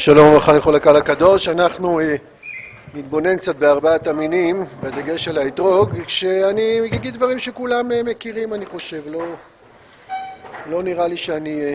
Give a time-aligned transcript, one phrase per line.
[0.00, 2.14] שלום וברכה לכל הקהל הקדוש, אנחנו אה,
[2.94, 9.02] נתבונן קצת בארבעת המינים, בדגש על האתרוג, כשאני אגיד דברים שכולם אה, מכירים, אני חושב,
[9.06, 9.22] לא,
[10.66, 11.74] לא נראה לי שאני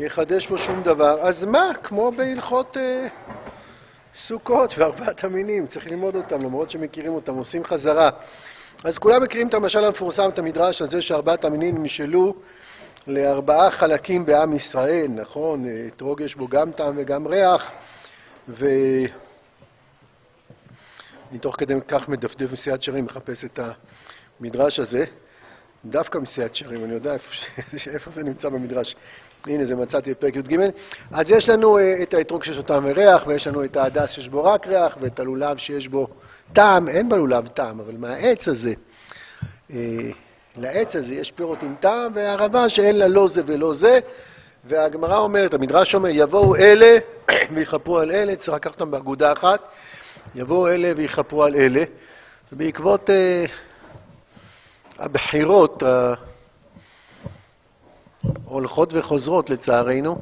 [0.00, 1.20] אה, אחדש פה שום דבר.
[1.20, 3.06] אז מה, כמו בהלכות אה,
[4.26, 8.10] סוכות וארבעת המינים, צריך ללמוד אותם, למרות שמכירים אותם, עושים חזרה.
[8.84, 12.34] אז כולם מכירים את המשל המפורסם, את המדרש על זה שארבעת המינים נמשלו
[13.06, 15.64] לארבעה חלקים בעם ישראל, נכון?
[15.88, 17.70] אתרוג יש בו גם טעם וגם ריח,
[18.48, 19.08] ואני
[21.40, 23.60] תוך כדי כך מדפדף מסיעת שרים, מחפש את
[24.40, 25.04] המדרש הזה.
[25.84, 27.26] דווקא מסיעת שרים, אני יודע איפה,
[27.94, 28.96] איפה זה נמצא במדרש.
[29.46, 30.58] הנה, זה מצאתי בפרק י"ג.
[31.10, 34.28] אז יש לנו uh, את האתרוג שיש בו טעם וריח, ויש לנו את ההדס שיש
[34.28, 36.08] בו רק ריח, ואת הלולב שיש בו
[36.52, 38.72] טעם, אין בלולב טעם, אבל מהעץ הזה,
[39.70, 39.72] uh,
[40.60, 43.98] לעץ הזה יש פירות עם טעם, והערבה שאין לה לא זה ולא זה,
[44.64, 46.98] והגמרא אומרת, המדרש אומר, יבואו אלה
[47.54, 49.60] ויכפרו על אלה, צריך לקחת אותם באגודה אחת,
[50.34, 51.84] יבואו אלה ויכפרו על אלה.
[52.52, 53.12] ובעקבות uh,
[54.98, 55.82] הבחירות
[58.46, 60.18] ההולכות וחוזרות לצערנו,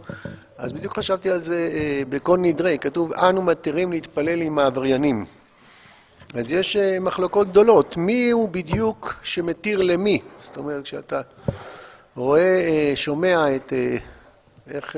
[0.58, 5.26] אז בדיוק חשבתי על זה uh, בכל נדרי, כתוב, אנו מתירים להתפלל עם העבריינים.
[6.34, 10.20] אז יש uh, מחלוקות גדולות, מי הוא בדיוק שמתיר למי?
[10.40, 11.20] זאת אומרת, כשאתה
[12.16, 14.04] רואה, uh, שומע את, uh,
[14.70, 14.96] איך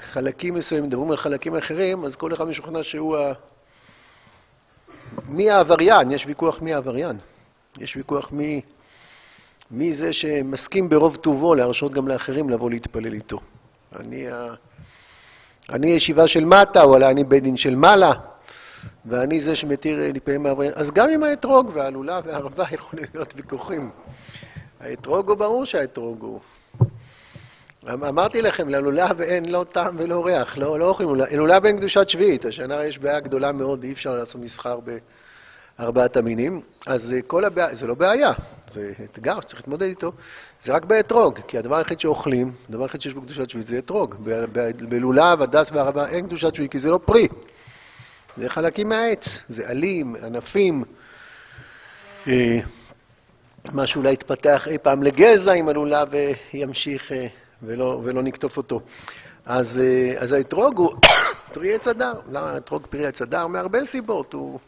[0.00, 3.32] חלקים מסוימים מדברים על חלקים אחרים, אז כל אחד משוכנע שהוא ה...
[5.28, 6.10] מי העבריין?
[6.10, 7.18] יש ויכוח מי העבריין.
[7.78, 8.60] יש ויכוח מי,
[9.70, 13.40] מי זה שמסכים ברוב טובו להרשות גם לאחרים לבוא להתפלל איתו.
[14.00, 14.54] אני, ה...
[15.70, 18.12] אני ישיבה של מטה, או אני בית דין של מעלה.
[19.06, 20.78] ואני זה שמתיר להתפלל מעבריינים.
[20.78, 23.90] אז גם עם האתרוג והלולה והערבה יכולים להיות ויכוחים.
[24.80, 26.40] האתרוג הוא ברור שהאתרוג הוא.
[27.88, 31.26] אמרתי לכם, ללולב אין לא טעם ולא ריח, לא, לא אוכלים לולב.
[31.32, 34.78] לולב אין קדושת שביעית, השנה יש בעיה גדולה מאוד, אי אפשר לעשות מסחר
[35.78, 38.32] בארבעת המינים, אז כל הבעיה, זה לא בעיה,
[38.72, 40.12] זה אתגר שצריך להתמודד איתו,
[40.64, 44.14] זה רק באתרוג, כי הדבר היחיד שאוכלים, הדבר היחיד שיש בו קדושת שביעית זה אתרוג.
[44.88, 47.28] בלולב, הדס והערבה אין קדושת שביעית, כי זה לא פרי.
[48.36, 50.84] זה חלקים מהעץ, זה עלים, ענפים,
[52.28, 52.60] אה,
[53.72, 56.08] מה שאולי יתפתח אי פעם לגזע אם הלולב
[56.54, 57.26] ימשיך אה,
[57.62, 58.80] ולא, ולא נקטוף אותו.
[59.46, 60.90] אז, אה, אז האתרוג הוא
[61.54, 62.12] פרי עץ הדר.
[62.30, 63.46] למה האתרוג פרי עץ הדר?
[63.46, 64.32] מהרבה סיבות.
[64.32, 64.58] הוא...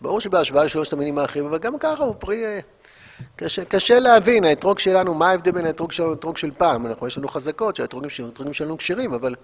[0.00, 2.60] ברור שבהשוואה לשלושת המינים האחרים, אבל גם ככה הוא פרי...
[3.36, 6.86] קשה, קשה להבין, האתרוג שלנו, מה ההבדל בין האתרוג שלנו לאתרוג של פעם?
[6.86, 9.34] אנחנו, יש לנו חזקות שהאתרוגים שלנו כשרים, אבל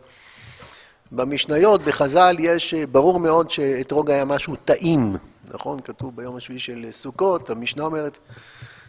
[1.12, 5.16] במשניות, בחז"ל, יש, ברור מאוד שאתרוג היה משהו טעים,
[5.54, 5.80] נכון?
[5.80, 8.18] כתוב ביום השביעי של סוכות, המשנה אומרת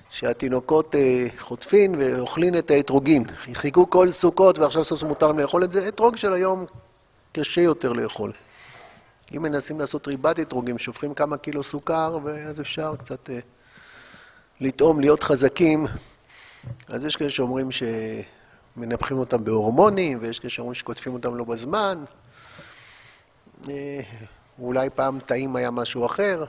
[0.09, 0.96] שהתינוקות
[1.38, 3.24] חוטפין ואוכלין את האתרוגין.
[3.53, 5.88] חיכו כל סוכות ועכשיו סוף מותר להם לאכול את זה.
[5.88, 6.66] אתרוג של היום
[7.34, 8.31] קשה יותר לאכול.
[9.35, 13.29] אם מנסים לעשות ריבת אתרוגים, שופכים כמה קילו סוכר, ואז אפשר קצת
[14.62, 15.88] לטעום, להיות חזקים.
[16.88, 17.84] אז יש כאלה שאומרים ש...
[18.78, 22.03] מנפחים אותם בהורמונים, ויש כאלה שאומרים שקוטפים אותם לא בזמן.
[24.59, 26.44] אולי פעם טעים היה משהו אחר.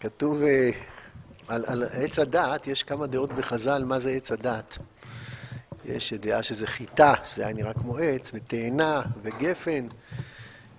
[0.00, 0.38] כתוב
[1.48, 4.78] על, על עץ הדעת, יש כמה דעות בחז"ל מה זה עץ הדעת.
[5.84, 9.84] יש דעה שזה חיטה, שזה היה נראה כמו עץ, ותאנה, וגפן,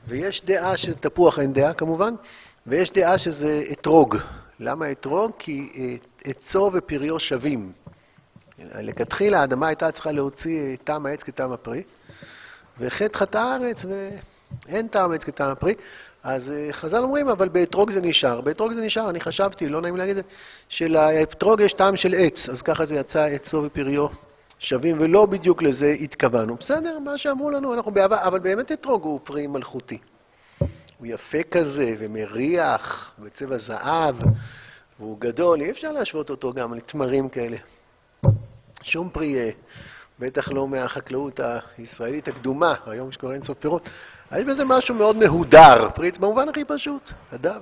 [0.07, 2.13] ויש דעה שזה תפוח, אין דעה כמובן,
[2.67, 4.17] ויש דעה שזה אתרוג.
[4.59, 5.31] למה אתרוג?
[5.39, 5.69] כי
[6.23, 7.71] עצו ופריו שווים.
[8.59, 11.83] לכתחילה האדמה הייתה צריכה להוציא טעם העץ כטעם הפרי,
[12.79, 15.73] וחטא חטא הארץ ואין טעם העץ כטעם הפרי.
[16.23, 18.41] אז חז"ל אומרים, אבל באתרוג זה נשאר.
[18.41, 20.29] באתרוג זה נשאר, אני חשבתי, לא נעים להגיד את זה,
[20.69, 24.07] שלאתרוג יש טעם של עץ, אז ככה זה יצא עצו ופריו
[24.59, 26.55] שווים, ולא בדיוק לזה התכוונו.
[26.55, 29.97] בסדר, מה שאמרו לנו, אנחנו באהבה, אבל באמת אתרוג הוא פרי מלכותי.
[30.97, 34.15] הוא יפה כזה, ומריח, וצבע זהב,
[34.99, 37.57] והוא גדול, אי אפשר להשוות אותו גם לתמרים כאלה.
[38.83, 39.51] שום פרי,
[40.19, 41.39] בטח לא מהחקלאות
[41.77, 43.89] הישראלית הקדומה, היום יש כבר אין סוף פירות.
[44.37, 47.59] יש בזה משהו מאוד מהודר, פרי במובן הכי פשוט, הדר.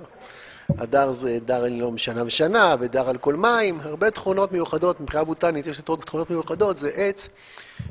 [0.68, 5.66] הדר זה דר לא משנה ושנה, ודר על כל מים, הרבה תכונות מיוחדות, מבחינה בוטנית
[5.66, 7.28] יש לתרוג תכונות מיוחדות, זה עץ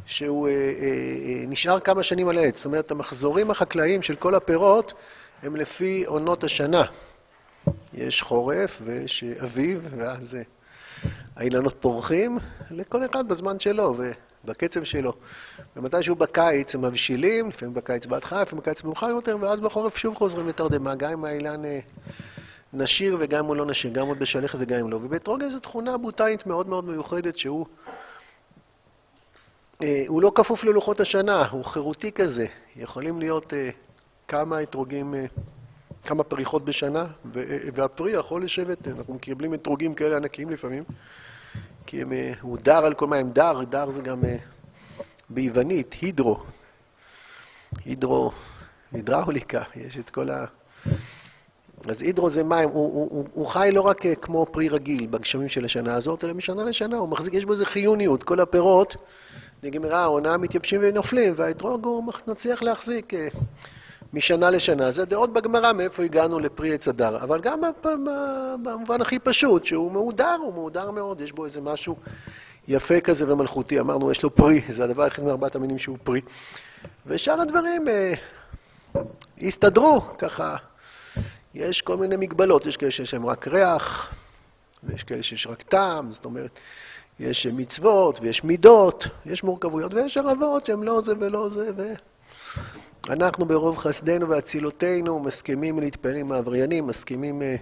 [0.05, 2.55] שהוא אה, אה, נשאר כמה שנים על העץ.
[2.55, 4.93] זאת אומרת, המחזורים החקלאיים של כל הפירות
[5.43, 6.83] הם לפי עונות השנה.
[7.93, 10.37] יש חורף ויש אביב, ואז...
[11.35, 12.37] האילנות פורחים,
[12.71, 13.95] לכל אחד בזמן שלו
[14.43, 15.13] ובקצב שלו.
[15.75, 20.47] ומתישהו בקיץ הם מבשילים, לפעמים בקיץ בהתחלה, לפעמים בקיץ מאוחר יותר, ואז בחורף שוב חוזרים
[20.47, 21.61] לתרדמה, גם אם האילן
[22.73, 24.95] נשיר וגם אם הוא לא נשיר, גם עוד בשלכת וגם אם לא.
[24.95, 27.65] ובאתרוג זו תכונה בוטאית מאוד מאוד מיוחדת שהוא
[29.83, 32.45] אה, הוא לא כפוף ללוחות השנה, הוא חירותי כזה.
[32.75, 33.69] יכולים להיות אה,
[34.27, 35.25] כמה אתרוגים, אה,
[36.03, 37.05] כמה פריחות בשנה,
[37.73, 40.83] והפרי יכול לשבת, אנחנו מקבלים אתרוגים כאלה ענקיים לפעמים,
[41.85, 42.11] כי הם,
[42.41, 44.23] הוא דר על כל מה, הם דר, דר זה גם
[45.29, 46.39] ביוונית, הידרו.
[47.85, 48.31] הידרו,
[48.91, 50.45] הידראוליקה, יש את כל ה...
[51.89, 55.49] אז הידרו זה מים, הוא, הוא, הוא, הוא חי לא רק כמו פרי רגיל בגשמים
[55.49, 58.23] של השנה הזאת, אלא משנה לשנה, הוא מחזיק, יש בו איזה חיוניות.
[58.23, 58.95] כל הפירות
[59.63, 63.27] נגמרה העונה, מתייבשים ונופלים, והאתרוג הוא מצליח להחזיק אה,
[64.13, 64.91] משנה לשנה.
[64.91, 67.17] זה דעות בגמרא מאיפה הגענו לפרי עץ הדר.
[67.23, 67.61] אבל גם
[68.63, 71.95] במובן הכי פשוט, שהוא מהודר, הוא מהודר מאוד, יש בו איזה משהו
[72.67, 73.79] יפה כזה ומלכותי.
[73.79, 76.21] אמרנו, יש לו פרי, זה הדבר היחיד מארבעת המינים שהוא פרי.
[77.05, 78.13] ושאר הדברים אה,
[79.41, 80.55] הסתדרו, ככה.
[81.53, 84.13] יש כל מיני מגבלות, יש כאלה שיש להם רק ריח,
[84.83, 86.59] ויש כאלה שיש רק טעם, זאת אומרת,
[87.19, 91.71] יש מצוות ויש מידות, יש מורכבויות, ויש ערבות שהן לא זה ולא זה,
[93.07, 97.55] ואנחנו ברוב חסדנו ואצילותינו מסכימים להתפלל עם העבריינים, מסכימים, אה,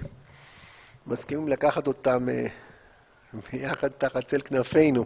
[1.08, 2.46] מסכימים לקחת אותם אה,
[3.52, 5.06] ביחד תחת צל כנפינו.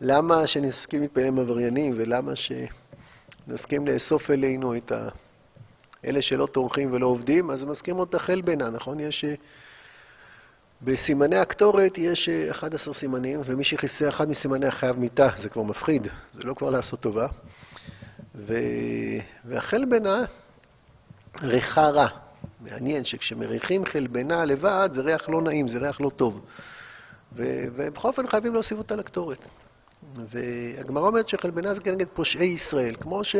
[0.00, 5.08] למה שנסכים להתפלל עם עבריינים ולמה שנסכים לאסוף אלינו את ה...
[6.04, 9.00] אלה שלא טורחים ולא עובדים, אז מסכים עוד תחל בינה, נכון?
[9.00, 9.34] יש אה,
[10.82, 16.08] בסימני הקטורת יש 11 אה, סימנים, ומי שכיסה אחד מסימני החייב מיתה, זה כבר מפחיד,
[16.34, 17.26] זה לא כבר לעשות טובה.
[18.38, 18.54] ו...
[19.44, 20.24] והחלבנה
[21.42, 22.08] ריחה רע.
[22.60, 26.40] מעניין שכשמריחים חלבנה לבד, זה ריח לא נעים, זה ריח לא טוב.
[27.36, 27.44] ו...
[27.74, 29.48] ובכל אופן חייבים להוסיף אותה לקטורת.
[30.16, 33.36] והגמרא אומרת שחלבנה זה כנגד פושעי ישראל, כמו, ש...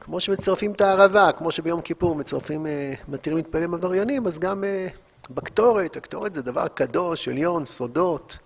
[0.00, 4.88] כמו שמצרפים את הערבה, כמו שביום כיפור מצרפים, אה, מתירים להתפלל עבריינים, אז גם אה,
[5.30, 8.38] בקטורת, הקטורת זה דבר קדוש, עליון, סודות.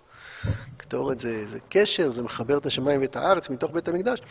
[0.77, 4.21] קטורת זה, זה קשר, זה מחבר את השמיים ואת הארץ מתוך בית המקדש.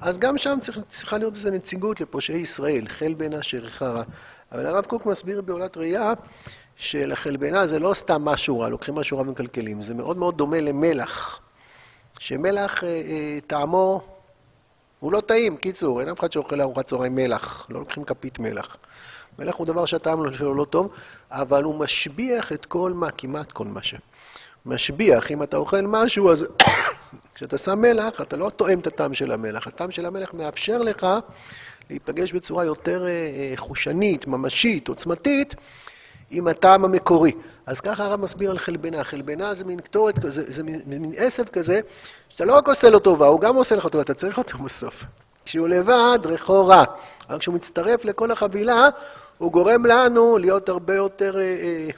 [0.00, 4.02] אז גם שם צריך, צריכה להיות איזו נציגות לפושעי ישראל, חל בנה שריחה רע.
[4.52, 6.12] אבל הרב קוק מסביר בעולת ראייה
[6.76, 11.40] שלחלבנה זה לא סתם משהו רע, לוקחים משהו רע ומקלקלים, זה מאוד מאוד דומה למלח.
[12.18, 14.02] שמלח אה, אה, טעמו
[15.00, 18.76] הוא לא טעים, קיצור, אין אף אחד שאוכל ארוחת צהריים מלח, לא לוקחים כפית מלח.
[19.38, 20.94] מלח הוא דבר שהטעם שלו לא טוב,
[21.30, 23.94] אבל הוא משביח את כל מה, כמעט כל מה ש...
[24.66, 26.46] משביח, אם אתה אוכל משהו, אז
[27.34, 29.66] כשאתה שם מלח, אתה לא תואם את הטעם של המלח.
[29.66, 31.06] הטעם של המלח מאפשר לך
[31.90, 35.54] להיפגש בצורה יותר אה, אה, חושנית, ממשית, עוצמתית,
[36.30, 37.32] עם הטעם המקורי.
[37.66, 39.04] אז ככה הרב מסביר על חלבנה.
[39.04, 41.80] חלבנה זה מין קטורת כזה, זה מין, מין עשב כזה,
[42.28, 44.94] שאתה לא רק עושה לו טובה, הוא גם עושה לך טובה, אתה צריך אותו בסוף.
[45.44, 46.84] כשהוא לבד, ריחו רע.
[47.28, 48.88] אבל כשהוא מצטרף לכל החבילה,
[49.38, 51.38] הוא גורם לנו להיות הרבה יותר...
[51.38, 51.88] אה, אה,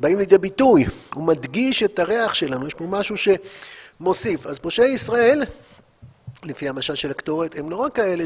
[0.00, 0.84] באים לידי ביטוי,
[1.14, 4.46] הוא מדגיש את הריח שלנו, יש פה משהו שמוסיף.
[4.46, 5.44] אז פושעי ישראל,
[6.42, 8.24] לפי המשל של הקטורת, הם לא רק כאלה.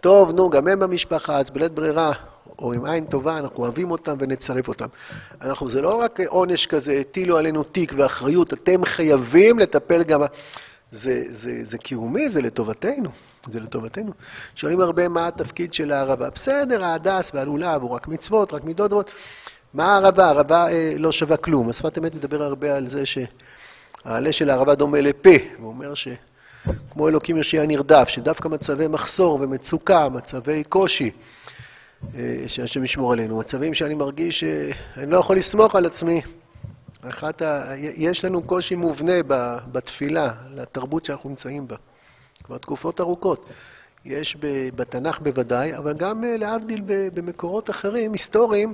[0.00, 2.12] טוב, נו, גם הם במשפחה, אז בלית ברירה,
[2.58, 4.86] או עם עין טובה, אנחנו אוהבים אותם ונצרף אותם.
[5.42, 10.20] אנחנו, זה לא רק עונש כזה, הטילו עלינו תיק ואחריות, אתם חייבים לטפל גם...
[10.92, 13.10] זה, זה, זה קיומי, זה לטובתנו.
[13.50, 14.12] זה לטובתנו.
[14.54, 16.30] שואלים הרבה מה התפקיד של הערבה.
[16.30, 19.10] בסדר, ההדס והלולב הוא רק מצוות, רק מידות דומות.
[19.74, 20.24] מה הערבה?
[20.24, 21.68] הערבה אה, לא שווה כלום.
[21.68, 25.30] השפת אמת מדבר הרבה על זה שהעלה של הערבה דומה לפה.
[25.58, 31.10] הוא אומר שכמו אלוקים יושיע נרדף, שדווקא מצבי מחסור ומצוקה, מצבי קושי,
[32.14, 36.22] אה, שהשם ישמור עלינו, מצבים שאני מרגיש שאני לא יכול לסמוך על עצמי.
[37.08, 37.74] אחת ה...
[37.76, 39.22] יש לנו קושי מובנה
[39.72, 41.76] בתפילה, לתרבות שאנחנו נמצאים בה.
[42.44, 43.48] כבר תקופות ארוכות.
[44.04, 44.36] יש
[44.76, 48.72] בתנ"ך בוודאי, אבל גם אה, להבדיל במקורות אחרים, היסטוריים,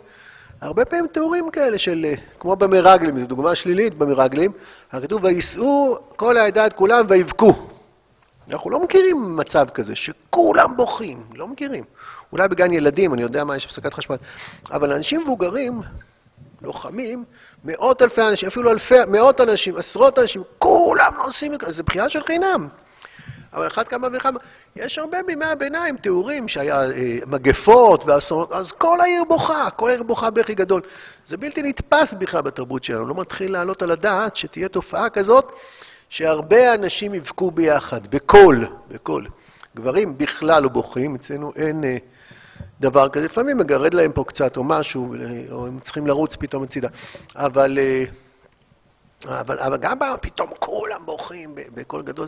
[0.61, 4.52] הרבה פעמים תיאורים כאלה של, אה, כמו במרגלים, זו דוגמה שלילית במרגלים,
[4.92, 7.52] הכתוב, ויישאו כל העדה את כולם ויבכו.
[8.50, 11.84] אנחנו לא מכירים מצב כזה, שכולם בוכים, לא מכירים.
[12.32, 14.16] אולי בגן ילדים, אני יודע מה, יש הפסקת חשמל.
[14.70, 15.80] אבל אנשים מבוגרים,
[16.62, 17.25] לוחמים,
[17.64, 22.08] מאות אלפי אנשים, אפילו אלפי, מאות אנשים, עשרות אנשים, כולם עושים את זה, זה בחייה
[22.08, 22.68] של חינם.
[23.54, 24.38] אבל אחת כמה וכמה,
[24.76, 30.02] יש הרבה בימי הביניים תיאורים שהיה אה, מגפות ואסונות, אז כל העיר בוכה, כל העיר
[30.02, 30.82] בוכה בכי גדול.
[31.26, 35.52] זה בלתי נתפס בכלל בתרבות שלנו, לא מתחיל לעלות על הדעת שתהיה תופעה כזאת
[36.08, 39.26] שהרבה אנשים יבכו ביחד, בקול, בקול.
[39.76, 41.96] גברים בכלל לא בוכים, אצלנו אין אה,
[42.80, 43.25] דבר כזה.
[43.25, 45.14] לפעמים מגרד להם פה קצת או משהו,
[45.50, 46.88] או הם צריכים לרוץ פתאום הצידה.
[47.37, 47.78] אבל...
[49.28, 52.26] אבל, אבל גם פתאום כולם בוכים בקול גדול,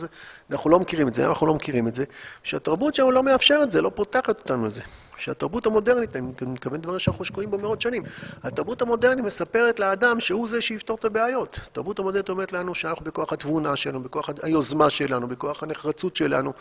[0.51, 2.03] אנחנו לא מכירים את זה, אנחנו לא מכירים את זה,
[2.43, 4.81] שהתרבות שלנו לא מאפשרת זה, לא פותחת אותנו לזה.
[5.17, 8.03] שהתרבות המודרנית, אני מתכוון דברים שאנחנו שקועים בו מאות שנים,
[8.43, 11.59] התרבות המודרנית מספרת לאדם שהוא זה שיפתור את הבעיות.
[11.71, 16.53] התרבות המודרנית אומרת לנו שאנחנו בכוח התבונה שלנו, בכוח היוזמה שלנו, בכוח הנחרצות שלנו.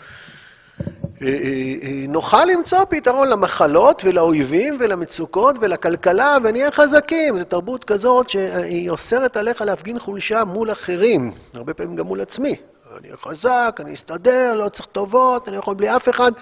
[0.81, 0.87] אה,
[1.23, 7.39] אה, אה, נוכל למצוא פתרון למחלות ולאויבים ולמצוקות ולכלכלה ונהיה חזקים.
[7.39, 12.57] זו תרבות כזאת שהיא אוסרת עליך להפגין חולשה מול אחרים, הרבה פעמים גם מול עצמי.
[12.99, 16.33] אני חזק, אני אסתדר, לא צריך טובות, אני יכול בלי אף אחד.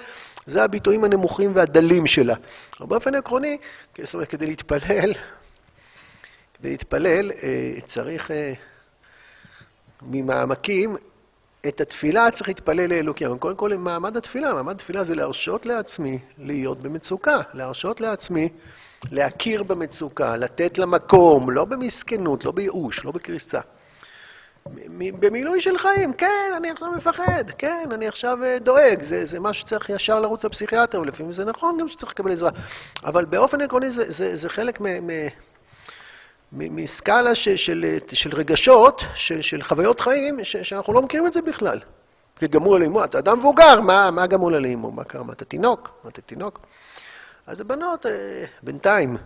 [0.46, 2.34] זה הביטויים הנמוכים והדלים שלה.
[2.80, 3.58] אבל באופן עקרוני,
[4.02, 5.12] זאת אומרת, כדי להתפלל,
[6.58, 7.30] כדי להתפלל
[7.86, 8.30] צריך
[10.02, 10.96] ממעמקים
[11.68, 13.38] את התפילה צריך להתפלל לאלוקים.
[13.38, 18.48] קודם כל, מעמד התפילה, מעמד התפילה זה להרשות לעצמי להיות במצוקה, להרשות לעצמי
[19.12, 23.60] להכיר במצוקה, לתת לה מקום, לא במסכנות, לא בייאוש, לא בקריסה.
[24.96, 29.66] במילוי של חיים, כן, אני עכשיו מפחד, כן, אני עכשיו אה, דואג, זה, זה משהו
[29.66, 32.50] שצריך ישר לרוץ לפסיכיאטר, ולפעמים זה נכון גם שצריך לקבל עזרה,
[33.04, 34.84] אבל באופן עקרוני זה, זה, זה חלק מ...
[35.06, 35.10] מ
[36.54, 41.42] מסקאלה של, של, של רגשות, של, של חוויות חיים, ש, שאנחנו לא מכירים את זה
[41.42, 41.80] בכלל.
[42.36, 44.90] כגמול לאימו, אתה אדם מבוגר, מה, מה גמול לאימו?
[44.90, 45.22] מה קרה?
[45.22, 45.90] מה, אתה תינוק?
[46.04, 46.60] מה, אתה תינוק?
[47.46, 49.16] אז הבנות, אה, בינתיים,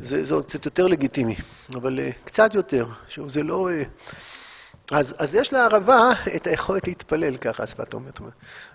[0.00, 1.36] זה, זה עוד קצת יותר לגיטימי,
[1.74, 2.86] אבל אה, קצת יותר.
[3.08, 3.68] שוב, זה לא...
[3.70, 3.82] אה,
[4.92, 8.20] אז, אז יש לערבה את היכולת להתפלל, ככה השפת אומרת.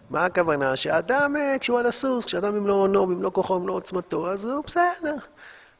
[0.09, 0.75] מה הכוונה?
[0.75, 5.15] שאדם, כשהוא על הסוס, כשאדם במלוא עונו, במלוא כוחו, במלוא עוצמתו, אז הוא בסדר.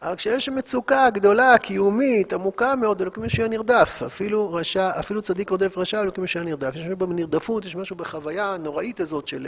[0.05, 3.89] אבל כשיש מצוקה גדולה, קיומית, עמוקה מאוד, אלוקים שהיה נרדף.
[4.05, 6.75] אפילו, רשע, אפילו צדיק רודף רשע, אלוקים שהיה נרדף.
[6.75, 9.47] יש משהו בנרדפות, יש משהו בחוויה הנוראית הזאת של,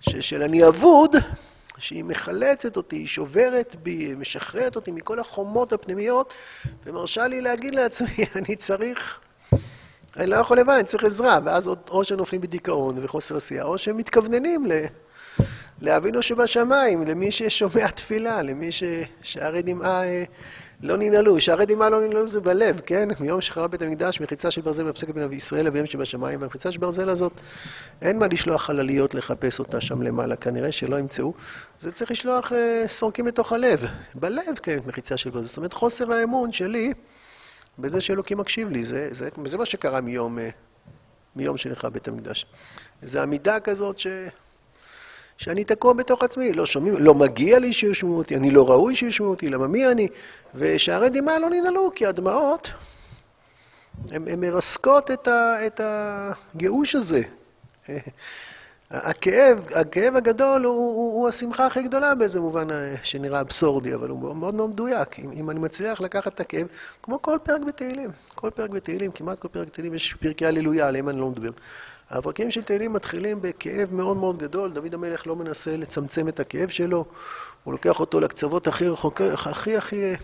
[0.00, 1.16] של, של אני אבוד,
[1.78, 6.34] שהיא מחלצת אותי, היא שוברת בי, משחררת אותי מכל החומות הפנימיות,
[6.84, 9.20] ומרשה לי להגיד לעצמי, אני צריך,
[10.16, 11.38] אני לא יכול לבד, אני צריך עזרה.
[11.44, 14.72] ואז או שנופלים בדיכאון וחוסר עשייה, או שהם מתכווננים ל...
[15.80, 20.24] לאבינו שבשמיים, למי ששומע תפילה, למי ששערי דמעה אה,
[20.82, 21.40] לא ננעלו.
[21.40, 23.08] שערי דמעה לא ננעלו זה בלב, כן?
[23.20, 27.08] מיום שחרב בית המקדש, מחיצה של ברזל מפסקת בין ישראל אביהם שבשמיים, והמחיצה של ברזל
[27.08, 27.32] הזאת,
[28.02, 31.34] אין מה לשלוח חלליות לחפש אותה שם למעלה, כנראה שלא ימצאו.
[31.80, 33.80] זה צריך לשלוח אה, סורקים לתוך הלב.
[34.14, 35.46] בלב קיימת מחיצה של ברזל.
[35.46, 36.92] זאת אומרת, חוסר האמון שלי
[37.78, 38.84] בזה שאלוקים מקשיב לי.
[38.84, 40.48] זה, זה, זה מה שקרה מיום, אה,
[41.36, 42.46] מיום שנחרב בית המקדש.
[43.02, 44.06] זו עמידה כזאת ש...
[45.38, 49.30] שאני תקוע בתוך עצמי, לא שומעים, לא מגיע לי שישמעו אותי, אני לא ראוי שישמעו
[49.30, 50.08] אותי, למה מי אני?
[50.54, 52.68] ושערי דמעה לא ננעלו, כי הדמעות,
[54.10, 57.22] הן מרסקות את, ה, את הגאוש הזה.
[58.90, 64.08] הכאב, הכאב הגדול הוא, הוא, הוא השמחה הכי גדולה באיזה מובן אה, שנראה אבסורדי, אבל
[64.08, 65.18] הוא מאוד מאוד מדויק.
[65.18, 66.66] אם, אם אני מצליח לקחת את הכאב,
[67.02, 71.08] כמו כל פרק בתהילים, כל פרק בתהילים, כמעט כל פרק בתהילים יש פרקי הללויה, עליהם
[71.08, 71.50] אני לא מדבר.
[72.10, 76.68] הפרקים של תהילים מתחילים בכאב מאוד מאוד גדול, דוד המלך לא מנסה לצמצם את הכאב
[76.68, 77.04] שלו,
[77.64, 78.84] הוא לוקח אותו לקצוות הכי
[79.44, 80.14] הכי הכי אה,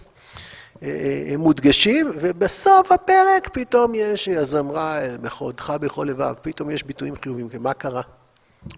[0.83, 7.75] אה, מודגשים, ובסוף הפרק פתאום יש הזמרה בכודך בכל לבב, פתאום יש ביטויים חיוביים, מה
[7.75, 8.03] קרה?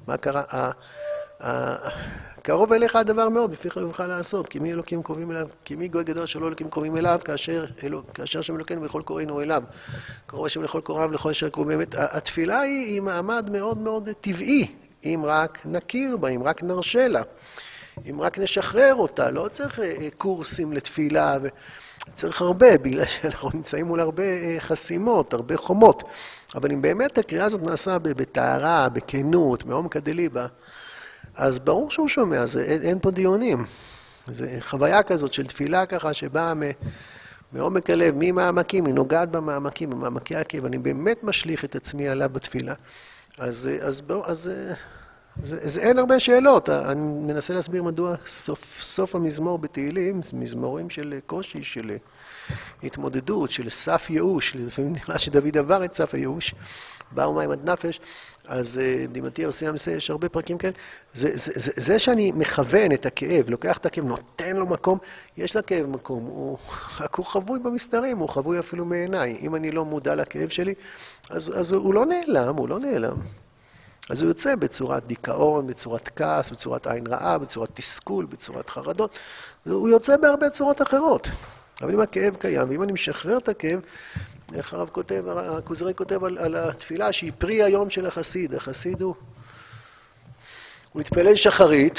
[0.08, 0.70] מה קרה?
[2.42, 6.04] קרוב אליך הדבר מאוד, בפיך יוכל לעשות, כי מי אלוקים קרובים אליו, כי מי גוי
[6.04, 9.62] גדול שלא אלוקים קרובים אליו, כאשר, אלו, כאשר שם אלוקינו וכל קוראינו אליו.
[10.26, 11.94] קרוב השם לכל קוראיו לכל אשר קרוב באמת.
[11.98, 14.66] התפילה היא, היא מעמד מאוד מאוד טבעי,
[15.04, 17.22] אם רק נכיר בה, אם רק נרשה לה,
[18.10, 19.30] אם רק נשחרר אותה.
[19.30, 21.36] לא צריך אה, קורסים לתפילה,
[22.14, 26.02] צריך הרבה, בגלל שאנחנו נמצאים מול הרבה אה, חסימות, הרבה חומות.
[26.54, 30.46] אבל אם באמת הקריאה הזאת נעשה בטהרה, בכנות, מעומק הדליבה,
[31.36, 33.64] אז ברור שהוא שומע, זה, אין, אין פה דיונים.
[34.28, 36.52] זו חוויה כזאת של תפילה ככה שבאה
[37.52, 42.74] מעומק הלב, ממעמקים, היא נוגעת במעמקים, במעמקי הכאב, אני באמת משליך את עצמי עליו בתפילה.
[43.38, 44.50] אז, אז, אז, אז,
[45.44, 51.18] אז, אז אין הרבה שאלות, אני מנסה להסביר מדוע סוף, סוף המזמור בתהילים, מזמורים של
[51.26, 51.96] קושי, של
[52.82, 56.54] התמודדות, של סף ייאוש, לפעמים נראה שדוד עבר את סף הייאוש,
[57.12, 58.00] באו מים עד נפש,
[58.48, 58.80] אז
[59.12, 60.72] דימתי ארסי המסה, יש הרבה פרקים כאלה.
[61.14, 64.98] זה, זה, זה, זה שאני מכוון את הכאב, לוקח את הכאב, נותן לו מקום,
[65.36, 66.58] יש לכאב מקום, הוא,
[67.00, 69.38] רק הוא חבוי במסתרים, הוא חבוי אפילו מעיניי.
[69.40, 70.74] אם אני לא מודע לכאב שלי,
[71.30, 73.16] אז, אז הוא לא נעלם, הוא לא נעלם.
[74.10, 79.18] אז הוא יוצא בצורת דיכאון, בצורת כעס, בצורת עין רעה, בצורת תסכול, בצורת חרדות.
[79.64, 81.28] הוא יוצא בהרבה צורות אחרות.
[81.82, 83.80] אבל אם הכאב קיים, ואם אני משחרר את הכאב,
[84.52, 88.54] איך הרב כותב, הכוזרי כותב על, על התפילה שהיא פרי היום של החסיד.
[88.54, 89.14] החסיד הוא,
[90.92, 91.98] הוא התפלל שחרית,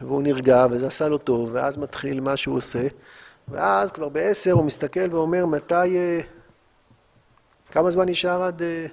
[0.00, 2.86] והוא נרגע, וזה עשה לו טוב, ואז מתחיל מה שהוא עושה,
[3.48, 5.96] ואז כבר בעשר הוא מסתכל ואומר, מתי,
[7.70, 8.62] כמה זמן נשאר עד...
[8.62, 8.86] אה,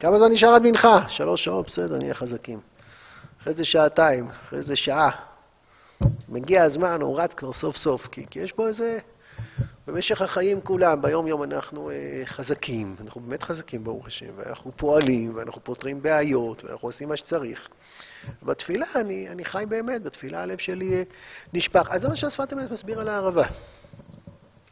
[0.00, 1.08] כמה זמן נשאר עד מנחה?
[1.08, 2.60] שלוש שעות, בסדר, נהיה חזקים.
[3.42, 5.10] אחרי זה שעתיים, אחרי זה שעה.
[6.28, 8.98] מגיע הזמן, הוא רץ כבר סוף סוף, כי, כי יש פה איזה...
[9.86, 15.64] במשך החיים כולם, ביום-יום אנחנו אה, חזקים, אנחנו באמת חזקים, ברוך השם, ואנחנו פועלים, ואנחנו
[15.64, 17.68] פותרים בעיות, ואנחנו עושים מה שצריך.
[18.42, 21.02] בתפילה אני, אני חי באמת, בתפילה הלב שלי אה,
[21.52, 21.88] נשפך.
[21.90, 23.46] אז זה מה שהשפת אמת מסביר על הערבה.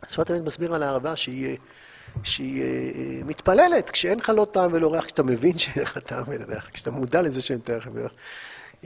[0.02, 1.54] השפת אמת מסביר על הערבה שהיא, אה,
[2.22, 6.44] שהיא אה, מתפללת, כשאין לך לא טעם ולא ריח, כשאתה מבין שאין לך טעם ולא
[6.48, 8.12] ריח, כשאתה מודע לזה שאין טעם ולא ריח.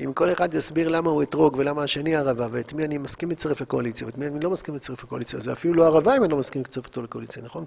[0.05, 3.61] אם כל אחד יסביר למה הוא אתרוג ולמה השני ערבה, ואת מי אני מסכים לצרף
[3.61, 6.39] לקואליציה, ואת מי אני לא מסכים לצרף לקואליציה, זה אפילו לא ערבה אם אני לא
[6.39, 7.65] מסכים לצרף אותו לקואליציה, נכון?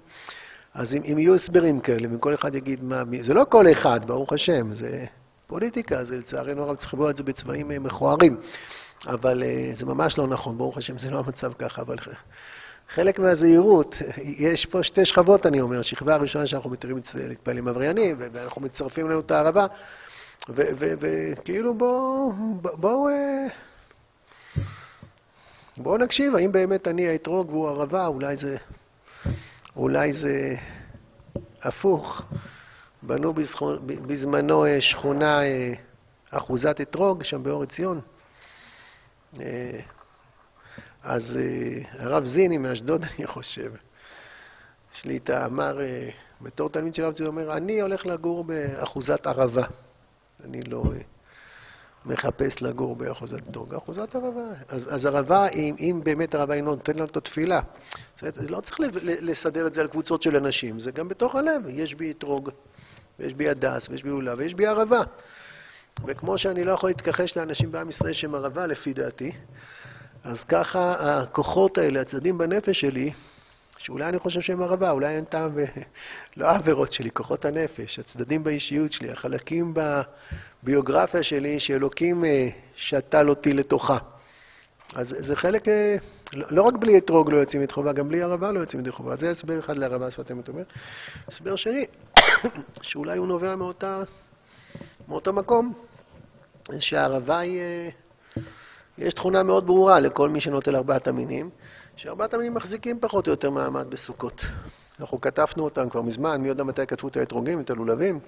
[0.74, 3.72] אז אם, אם יהיו הסברים כאלה, ואם כל אחד יגיד מה, מי, זה לא כל
[3.72, 5.04] אחד, ברוך השם, זה
[5.46, 8.36] פוליטיקה, זה לצערנו הרב צריך לקבוע את זה בצבעים אה, מכוערים,
[9.06, 11.96] אבל uh, זה ממש לא נכון, ברוך השם, זה לא המצב ככה, אבל
[12.94, 18.60] חלק מהזהירות, יש פה שתי שכבות, אני אומר, שכבה הראשונה שאנחנו מתירים להתפעלים עבריינים, ואנחנו
[18.60, 19.66] מצרפים לנו את הערבה,
[20.48, 22.32] וכאילו בואו,
[22.62, 23.46] בואו, אה,
[25.76, 28.56] בואו נקשיב, האם באמת אני האתרוג והוא ערבה, אולי זה,
[29.76, 30.54] אולי זה
[31.62, 32.22] הפוך.
[33.02, 33.34] בנו
[34.06, 35.72] בזמנו אה, שכונה אה,
[36.30, 38.00] אחוזת אתרוג, שם באור עציון.
[41.02, 41.38] אז
[41.92, 43.72] הרב זיני מאשדוד, אני חושב,
[44.92, 45.78] שליטה, אמר,
[46.40, 49.66] בתור תלמיד של הרב זיני, אומר, אני הולך לגור באחוזת ערבה.
[50.44, 51.00] אני לא אה,
[52.06, 54.48] מחפש לגור באחוזת דור, באחוזת ערבה.
[54.68, 57.60] אז, אז ערבה, אם, אם באמת ערבה אינו נותן לנו את התפילה,
[58.48, 61.62] לא צריך לסדר את זה על קבוצות של אנשים, זה גם בתוך הלב.
[61.68, 62.50] יש בי אתרוג,
[63.18, 65.02] ויש בי הדס, ויש בי עולה, ויש בי ערבה.
[66.06, 69.32] וכמו שאני לא יכול להתכחש לאנשים בעם ישראל שהם ערבה, לפי דעתי,
[70.24, 73.12] אז ככה הכוחות האלה, הצדדים בנפש שלי,
[73.82, 75.58] שאולי אני חושב שהם ערבה, אולי אין טעם, ב...
[76.36, 79.74] לא העבירות שלי, כוחות הנפש, הצדדים באישיות שלי, החלקים
[80.62, 83.98] בביוגרפיה שלי שאלוקים אה, שתל אותי לתוכה.
[84.94, 85.96] אז זה חלק, אה,
[86.32, 88.90] לא, לא רק בלי אתרוג לא יוצאים ידי חובה, גם בלי ערבה לא יוצאים ידי
[88.90, 89.16] חובה.
[89.16, 90.62] זה הסבר אחד לערבה, שפת אמת אומר.
[91.28, 91.86] הסבר שני,
[92.82, 94.02] שאולי הוא נובע מאותה,
[95.08, 95.72] מאותו מקום,
[96.78, 97.88] שהערבה היא, אה,
[98.98, 101.50] יש תכונה מאוד ברורה לכל מי שנוטל ארבעת המינים.
[102.02, 104.44] שארבעת המינים מחזיקים פחות או יותר מעמד בסוכות.
[105.00, 108.20] אנחנו כתבנו אותם כבר מזמן, מי יודע מתי כתבו את האתרוגים, את הלולבים.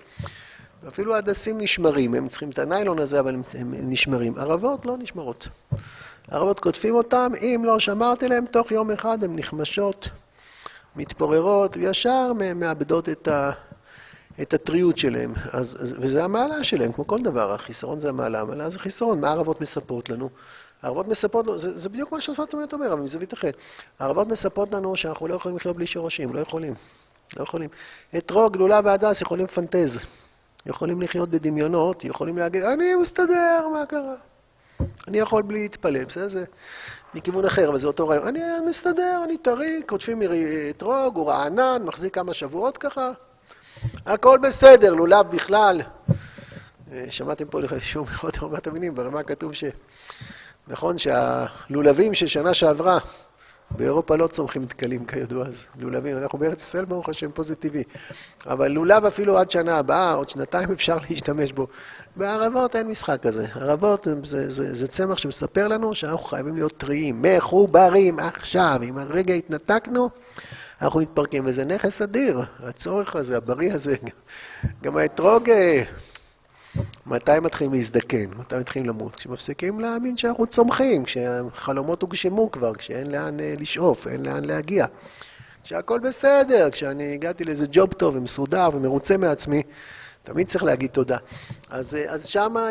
[0.82, 4.38] ואפילו ההדסים נשמרים, הם צריכים את הניילון הזה, אבל הם, הם נשמרים.
[4.38, 5.48] ערבות לא נשמרות.
[6.28, 10.08] ערבות כותבים אותם, אם לא שמרתי להם, תוך יום אחד הן נחמשות,
[10.96, 13.50] מתפוררות, וישר מאבדות את, ה,
[14.42, 15.32] את הטריות שלהם.
[15.52, 17.54] אז, וזה המעלה שלהם, כמו כל דבר.
[17.54, 19.20] החיסרון זה המעלה, המעלה זה חיסרון.
[19.20, 20.30] מה הערבות מספרות לנו?
[20.82, 23.56] הערבות מספרות לנו, זה, זה בדיוק מה ששפת אמת אומר, אבל מזווית אחרת.
[23.98, 26.74] הערבות מספרות לנו שאנחנו לא יכולים לחיות בלי שורשים, לא יכולים.
[27.36, 27.68] לא יכולים.
[28.16, 29.98] אתרוג, גלולה והדס יכולים לפנטז.
[30.66, 34.14] יכולים לחיות בדמיונות, יכולים להגיד, אני מסתדר, מה קרה?
[35.08, 36.28] אני יכול בלי להתפלל, בסדר?
[36.28, 36.44] זה
[37.14, 38.26] מכיוון אחר, אבל זה אותו רעיון.
[38.26, 40.22] אני מסתדר, אני טרי, כותבים
[40.70, 43.10] אתרוג, הוא רענן, מחזיק כמה שבועות ככה,
[44.06, 45.82] הכל בסדר, לולב בכלל.
[46.92, 47.58] אה, שמעתם פה
[47.92, 49.64] שוב עוד ארבעת המינים, ברמה כתוב ש...
[50.68, 52.98] נכון שהלולבים של שנה שעברה,
[53.76, 57.26] באירופה לא צומחים דקלים כידוע, אז לולבים, אנחנו בארץ ישראל ברוך השם,
[57.60, 57.82] טבעי.
[58.46, 61.66] אבל לולב אפילו עד שנה הבאה, עוד שנתיים אפשר להשתמש בו.
[62.16, 63.46] בערבות אין משחק כזה.
[63.54, 68.80] ערבות זה, זה, זה צמח שמספר לנו שאנחנו חייבים להיות טריים, מחוברים עכשיו.
[68.82, 70.10] אם הרגע התנתקנו,
[70.82, 73.94] אנחנו מתפרקים, וזה נכס אדיר, הצורך הזה, הבריא הזה.
[74.82, 75.82] גם האתרוג אה,
[77.06, 78.30] מתי מתחילים להזדקן?
[78.36, 79.16] מתי מתחילים למות?
[79.16, 84.86] כשמפסיקים להאמין שאנחנו צומחים, כשהחלומות הוגשמו כבר, כשאין לאן אה, לשאוף, אין לאן להגיע.
[85.64, 89.62] כשהכול בסדר, כשאני הגעתי לאיזה ג'וב טוב ומסודר ומרוצה מעצמי,
[90.22, 91.16] תמיד צריך להגיד תודה.
[91.70, 92.70] אז, אה, אז שמה,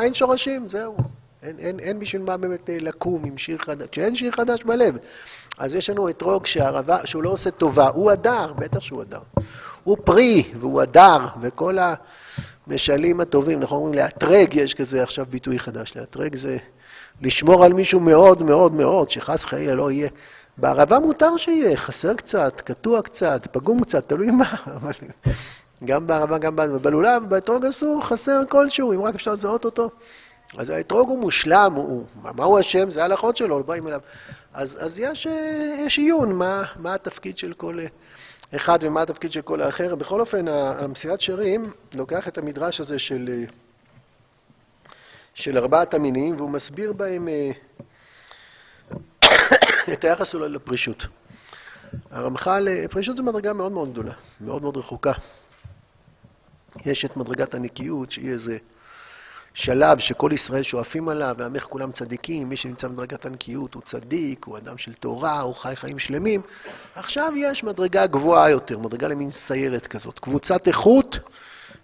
[0.00, 0.96] אה, אין שורשים, זהו.
[1.42, 4.96] אין, אין, אין בשביל מה באמת לקום עם שיר חדש, כשאין שיר חדש בלב.
[5.58, 6.46] אז יש לנו אתרוג
[7.04, 9.20] שהוא לא עושה טובה, הוא הדר, בטח שהוא הדר.
[9.84, 11.94] הוא פרי והוא הדר, וכל ה...
[12.66, 16.56] משלים הטובים, אנחנו אומרים לאתרג, יש כזה עכשיו ביטוי חדש, לאתרג זה
[17.22, 20.08] לשמור על מישהו מאוד מאוד מאוד, שחס חלילה לא יהיה.
[20.56, 24.92] בערבה מותר שיהיה, חסר קצת, קטוע קצת, פגום קצת, תלוי מה, אבל
[25.84, 26.78] גם בערבה, גם בערבה.
[26.78, 29.90] בלולב, באתרוג אסור, חסר כלשהו, אם רק אפשר לזהות אותו.
[30.58, 32.90] אז האתרוג הוא מושלם, הוא, מה הוא השם?
[32.90, 34.00] זה ההלכות שלו, לא באים אליו.
[34.54, 35.26] אז, אז יש,
[35.86, 37.78] יש עיון, מה, מה התפקיד של כל...
[38.56, 39.94] אחד ומה התפקיד של כל האחר.
[39.94, 43.44] בכל אופן, המסירת שרים לוקח את המדרש הזה של,
[45.34, 47.50] של ארבעת המינים, והוא מסביר בהם אה,
[49.92, 51.06] את היחס שלו לפרישות.
[52.10, 55.12] הרמח"ל, אה, פרישות זו מדרגה מאוד מאוד גדולה, מאוד מאוד רחוקה.
[56.86, 58.58] יש את מדרגת הנקיות, שהיא איזה
[59.54, 64.58] שלב שכל ישראל שואפים עליו, ועמך כולם צדיקים, מי שנמצא במדרגת הנקיות הוא צדיק, הוא
[64.58, 66.42] אדם של תורה, הוא חי חיים שלמים.
[66.94, 71.18] עכשיו יש מדרגה גבוהה יותר, מדרגה למין סיירת כזאת, קבוצת איכות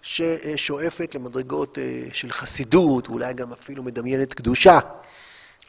[0.02, 4.78] ששואפת למדרגות אה, של חסידות, אולי גם אפילו מדמיינת קדושה.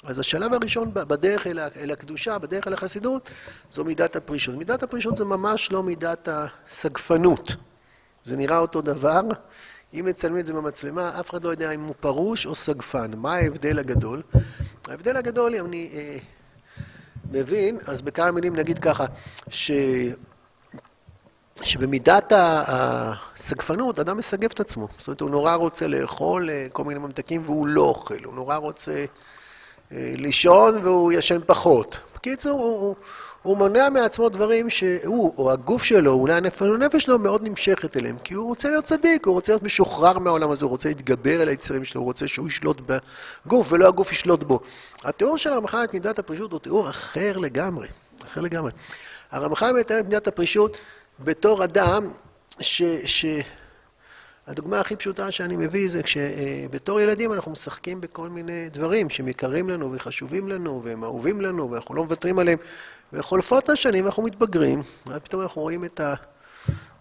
[0.04, 3.30] אז השלב הראשון בדרך אל הקדושה, בדרך אל החסידות,
[3.72, 4.56] זו מידת הפרישות.
[4.56, 7.52] מידת הפרישות זה ממש לא מידת הסגפנות.
[8.26, 9.22] זה נראה אותו דבר.
[9.93, 13.12] אם מצלמים את זה במצלמה, אף אחד לא יודע אם הוא פרוש או סגפן.
[13.15, 14.21] מה ההבדל הגדול?
[14.88, 16.17] ההבדל הגדול, אם אני אה,
[17.32, 19.06] מבין, אז בכמה מילים נגיד ככה,
[19.49, 19.71] ש...
[21.63, 24.88] שבמידת הסגפנות, אדם מסגף את עצמו.
[24.97, 28.23] זאת אומרת, הוא נורא רוצה לאכול אה, כל מיני ממתקים והוא לא אוכל.
[28.23, 29.06] הוא נורא רוצה
[29.91, 31.97] אה, לישון והוא ישן פחות.
[32.15, 32.95] בקיצור, הוא, הוא,
[33.43, 38.34] הוא מונע מעצמו דברים שהוא, או הגוף שלו, אולי הנפש, שלו מאוד נמשכת אליהם, כי
[38.34, 41.84] הוא רוצה להיות צדיק, הוא רוצה להיות משוחרר מהעולם הזה, הוא רוצה להתגבר על היצרים
[41.84, 42.82] שלו, הוא רוצה שהוא ישלוט
[43.45, 44.60] בגוף ולא הגוף ישלוט בו.
[45.04, 47.88] התיאור של הרמח"ל את מידת הפרישות הוא תיאור אחר לגמרי,
[48.23, 48.71] אחר לגמרי.
[49.32, 50.77] הרמח"ל מתאר את מידת הפרישות
[51.19, 52.10] בתור אדם
[52.60, 52.84] ש...
[53.06, 53.25] ש...
[54.47, 59.69] הדוגמה הכי פשוטה שאני מביא זה כשבתור ילדים אנחנו משחקים בכל מיני דברים שהם יקרים
[59.69, 62.58] לנו וחשובים לנו והם אהובים לנו ואנחנו לא מוותרים עליהם
[63.13, 66.02] וחולפות השנים ואנחנו מתבגרים ופתאום אנחנו רואים את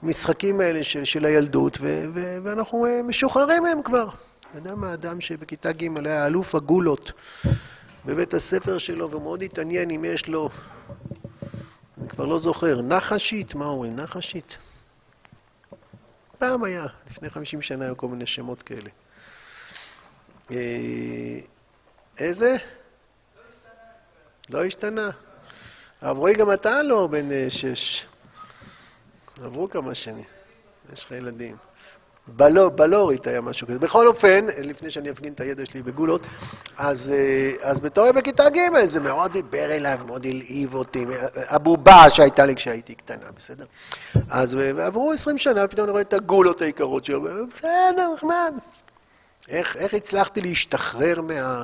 [0.02, 4.08] המשחקים האלה של, של הילדות ו, ו, ואנחנו אה, משוחררים מהם כבר.
[4.08, 7.12] אתה יודע מה, אדם שבכיתה ג' היה אלוף הגולות
[8.06, 10.50] בבית הספר שלו ומאוד התעניין אם יש לו,
[11.98, 13.54] אני כבר לא זוכר, נחשית?
[13.54, 13.96] מה אומרים?
[13.96, 14.56] נחשית?
[16.38, 18.90] פעם היה, לפני 50 שנה היו כל מיני שמות כאלה.
[20.50, 20.56] אה,
[22.18, 22.56] איזה?
[24.50, 25.10] לא השתנה.
[26.02, 28.06] הרב רועי, גם אתה לא בן אה, שש.
[29.44, 30.24] עברו כמה שנים.
[30.92, 31.56] יש לך ילדים.
[32.26, 33.78] בלו, בלורית היה משהו כזה.
[33.78, 36.26] בכל אופן, לפני שאני אפגין את הידע שלי בגולות,
[36.78, 41.06] אז, אה, אז בתור בכיתה ג' זה מאוד דיבר אליי ומאוד הלהיב אותי.
[41.36, 43.64] הבובה שהייתה לי כשהייתי קטנה, בסדר?
[44.30, 48.54] אז עברו 20 שנה, ופתאום אני רואה את הגולות היקרות שלו, בסדר, נחמד.
[49.48, 51.62] איך, איך הצלחתי להשתחרר מה...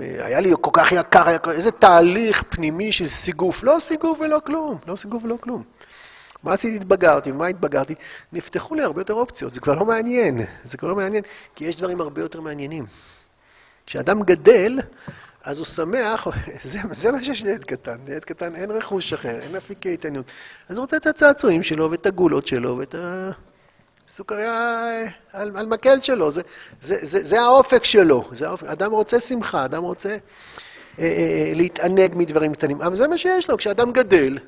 [0.00, 1.38] היה לי כל כך יקר, היה...
[1.50, 3.62] איזה תהליך פנימי של סיגוף.
[3.62, 5.62] לא סיגוף ולא כלום, לא סיגוף ולא כלום.
[6.42, 6.76] מה עשיתי?
[6.76, 7.94] התבגרתי, ומה התבגרתי?
[8.32, 11.24] נפתחו לי הרבה יותר אופציות, זה כבר לא מעניין, זה כבר לא מעניין,
[11.54, 12.86] כי יש דברים הרבה יותר מעניינים.
[13.86, 14.80] כשאדם גדל,
[15.44, 16.26] אז הוא שמח,
[16.72, 20.32] זה, זה מה שיש לילד קטן, לילד קטן אין רכוש אחר, אין אפיקי התעניינות.
[20.68, 22.94] אז הוא רוצה את הצעצועים שלו, ואת הגולות שלו, ואת
[24.12, 24.86] הסוכריה
[25.32, 26.42] על, על מקל שלו, זה,
[26.82, 28.66] זה, זה, זה האופק שלו, זה האופק.
[28.66, 30.16] אדם רוצה שמחה, אדם רוצה אה,
[30.98, 34.38] אה, להתענג מדברים קטנים, אבל זה מה שיש לו, כשאדם גדל,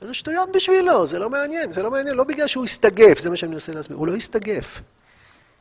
[0.00, 3.36] זה שטויות בשבילו, זה לא מעניין, זה לא מעניין, לא בגלל שהוא הסתגף, זה מה
[3.36, 4.66] שאני מנסה להסביר, הוא לא הסתגף.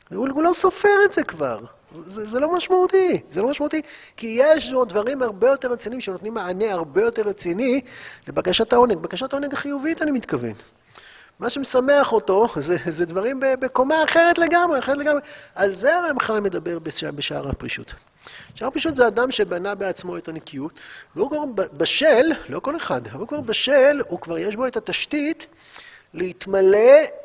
[0.09, 1.59] הוא, הוא לא סופר את זה כבר,
[2.05, 3.81] זה, זה לא משמעותי, זה לא משמעותי,
[4.17, 7.81] כי יש עוד דברים הרבה יותר רציניים שנותנים מענה הרבה יותר רציני
[8.27, 10.53] לבקשת העונג, בקשת העונג החיובית אני מתכוון.
[11.39, 15.21] מה שמשמח אותו זה, זה דברים בקומה אחרת לגמרי, אחרת לגמרי.
[15.55, 16.79] על זה הרמח"ל מדבר
[17.15, 17.93] בשער הפרישות.
[18.55, 20.71] שער הפרישות זה אדם שבנה בעצמו את הנקיות,
[21.15, 24.77] והוא כבר בשל, לא כל אחד, אבל הוא כבר בשל, הוא כבר יש בו את
[24.77, 25.45] התשתית
[26.13, 26.77] להתמלא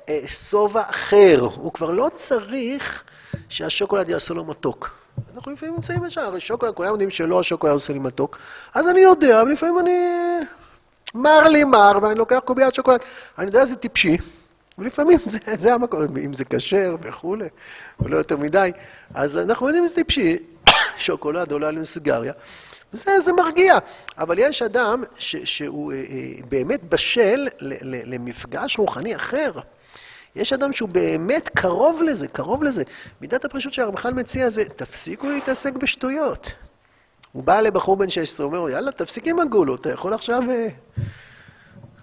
[0.08, 1.48] אה, שובע אחר.
[1.54, 3.04] הוא כבר לא צריך
[3.48, 4.90] שהשוקולד יעשה לו מתוק.
[5.34, 8.38] אנחנו לפעמים נמצאים בשער, הרי שוקולד, כולם יודעים שלא השוקולד עושה לי מתוק,
[8.74, 9.90] אז אני יודע, ולפעמים אני
[11.14, 13.00] מר לי מר, ואני לוקח קוביית שוקולד.
[13.38, 14.16] אני יודע שזה טיפשי,
[14.78, 17.48] ולפעמים זה, זה המקום, אם זה כשר וכולי,
[18.00, 18.70] ולא יותר מדי,
[19.14, 20.36] אז אנחנו יודעים שזה טיפשי,
[21.06, 22.32] שוקולד עולה לנו סיגריה,
[22.94, 23.78] וזה זה מרגיע.
[24.18, 26.02] אבל יש אדם ש, שהוא אה, אה,
[26.48, 29.52] באמת בשל ל, ל, למפגש רוחני אחר.
[30.36, 32.82] יש אדם שהוא באמת קרוב לזה, קרוב לזה.
[33.20, 36.52] מידת הפרישות שהרמח"ל מציע זה, תפסיקו להתעסק בשטויות.
[37.32, 40.42] הוא בא לבחור בן 16, הוא אומר יאללה, תפסיק עם הגולות, אתה יכול עכשיו...
[40.50, 40.68] אה,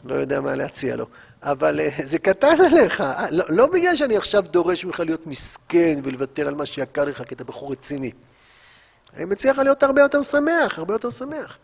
[0.06, 1.06] לא יודע מה להציע לו.
[1.44, 3.02] אבל אה, זה קטן עליך.
[3.02, 7.24] אה, לא, לא בגלל שאני עכשיו דורש ממך להיות מסכן ולוותר על מה שיקר לך,
[7.24, 8.12] כי אתה בחור רציני.
[9.16, 11.58] אני מציע לך להיות הרבה יותר שמח, הרבה יותר שמח.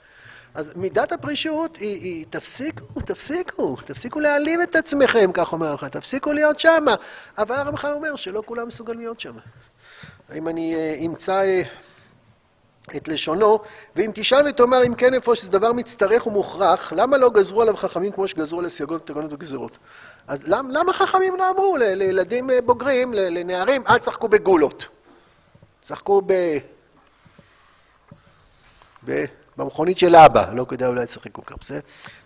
[0.54, 6.32] אז מידת הפרישות היא, היא תפסיקו, תפסיקו, תפסיקו להעלים את עצמכם, כך אומר לך, תפסיקו
[6.32, 6.86] להיות שם.
[7.38, 9.36] אבל הרמח"ל אומר שלא כולם מסוגלים להיות שם.
[10.36, 11.44] אם אני אמצא...
[12.96, 13.60] את לשונו,
[13.96, 18.12] ואם תשאל ותאמר אם כן איפה שזה דבר מצטרך ומוכרח, למה לא גזרו עליו חכמים
[18.12, 19.78] כמו שגזרו על הסייגות, תגונות וגזירות?
[20.28, 24.86] אז למה, למה חכמים לא אמרו לילדים אה, בוגרים, לנערים, אל תשחקו בגולות,
[25.82, 26.34] תשחקו ב...
[29.06, 29.26] ב...
[29.58, 31.80] במכונית של אבא, לא כדאי אולי לשחק כל כך, בסדר?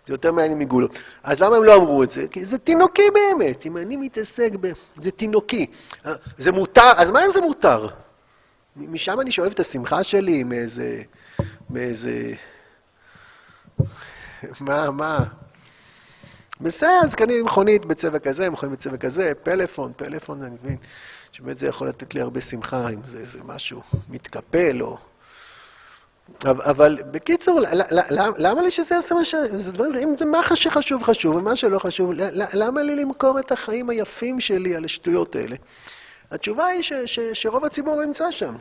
[0.06, 1.00] זה יותר מעניין מגולות.
[1.24, 2.28] אז למה הם לא אמרו את זה?
[2.32, 4.72] כי זה תינוקי באמת, אם אני מתעסק ב...
[4.96, 5.66] זה תינוקי.
[6.06, 7.88] אה, זה מותר, אז מה אם זה מותר?
[8.78, 11.02] משם אני שואב את השמחה שלי, מאיזה...
[11.70, 12.34] מאיזה...
[14.60, 15.24] מה, מה?
[16.62, 20.78] בסדר, אז קניתי מכונית בצבע כזה, מכונית בצבע כזה, פלאפון, פלאפון, אני מבין
[21.32, 24.98] שבאמת זה יכול לתת לי הרבה שמחה אם זה, זה משהו מתקפל או...
[26.46, 27.60] אבל בקיצור,
[28.38, 29.36] למה לי שזה יעשה מה ש...
[29.58, 32.12] זה דברים, אם זה מה שחשוב חשוב ומה שלא חשוב,
[32.54, 35.56] למה לי למכור את החיים היפים שלי על השטויות האלה?
[36.32, 38.56] התשובה היא ש, ש, שרוב הציבור נמצא שם.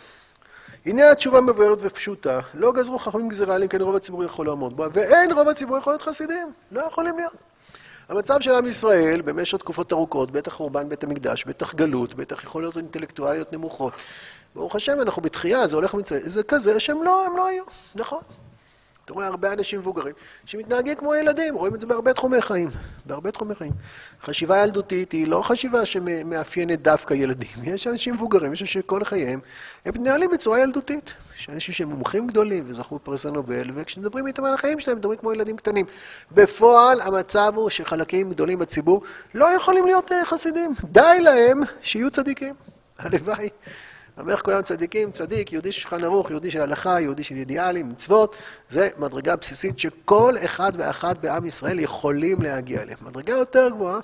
[0.87, 4.87] הנה התשובה מבוארת ופשוטה, לא גזרו חכמים גזירה עליהם, כן רוב הציבור יכול לעמוד בה,
[4.93, 7.37] ואין רוב הציבור יכול להיות חסידים, לא יכולים להיות.
[8.09, 12.77] המצב של עם ישראל במשך תקופות ארוכות, בטח חורבן בית המקדש, בטח גלות, בטח יכולות
[12.77, 13.93] אינטלקטואליות נמוכות.
[14.55, 18.21] ברוך השם, אנחנו בתחייה, זה הולך ומצא, זה כזה שהם לא, הם לא היו, נכון.
[19.07, 20.15] אתה רואה הרבה אנשים מבוגרים
[20.45, 22.71] שמתנהגים כמו ילדים, רואים את זה בהרבה תחומי חיים,
[23.05, 23.73] בהרבה תחומי חיים.
[24.23, 27.49] חשיבה ילדותית היא לא חשיבה שמאפיינת דווקא ילדים.
[27.65, 29.41] יש אנשים מבוגרים, יש אנשים שכל חייהם
[29.85, 31.15] הם מתנהלים בצורה ילדותית.
[31.39, 35.33] יש אנשים שהם מומחים גדולים וזכו פרס הנובל, וכשמדברים איתם על החיים שלהם, מדברים כמו
[35.33, 35.87] ילדים קטנים.
[36.33, 39.03] בפועל המצב הוא שחלקים גדולים בציבור
[39.35, 40.75] לא יכולים להיות אה, חסידים.
[40.85, 42.55] די להם שיהיו צדיקים.
[42.99, 43.49] הלוואי.
[44.19, 48.37] אומר כולם צדיקים, צדיק, יהודי של שולחן ערוך, יהודי של הלכה, יהודי של אידיאלים, מצוות,
[48.69, 52.97] זה מדרגה בסיסית שכל אחד ואחת בעם ישראל יכולים להגיע אליה.
[53.03, 54.01] מדרגה יותר גבוהה,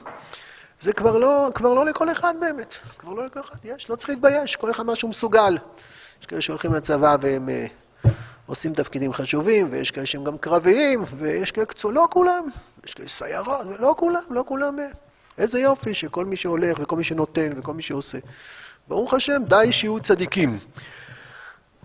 [0.81, 4.09] זה כבר לא, כבר לא לכל אחד באמת, כבר לא לכל אחד, יש, לא צריך
[4.09, 5.59] להתבייש, כל אחד מה שהוא מסוגל.
[6.20, 8.09] יש כאלה שהולכים לצבא והם uh,
[8.46, 12.44] עושים תפקידים חשובים, ויש כאלה שהם גם קרביים, ויש כאלה, לא כולם,
[12.87, 14.79] יש כאלה סיירות, ולא כולם, לא כולם.
[14.79, 14.87] אה.
[15.38, 18.18] איזה יופי שכל מי שהולך וכל מי שנותן וכל מי שעושה.
[18.88, 20.59] ברוך השם, די שיהיו צדיקים.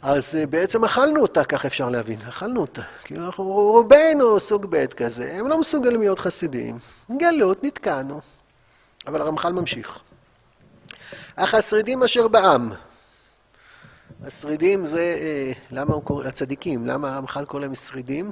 [0.01, 2.81] אז אה, בעצם אכלנו אותה, כך אפשר להבין, אכלנו אותה.
[3.03, 6.79] כאילו אנחנו רובנו סוג ב' כזה, הם לא מסוגלים להיות חסידים.
[7.17, 8.21] גלות, נתקענו.
[9.07, 9.99] אבל הרמח"ל ממשיך.
[11.35, 12.71] אך השרידים אשר בעם,
[14.23, 18.31] השרידים זה, אה, למה הוא קורא, הצדיקים, למה הרמח"ל קורא להם שרידים?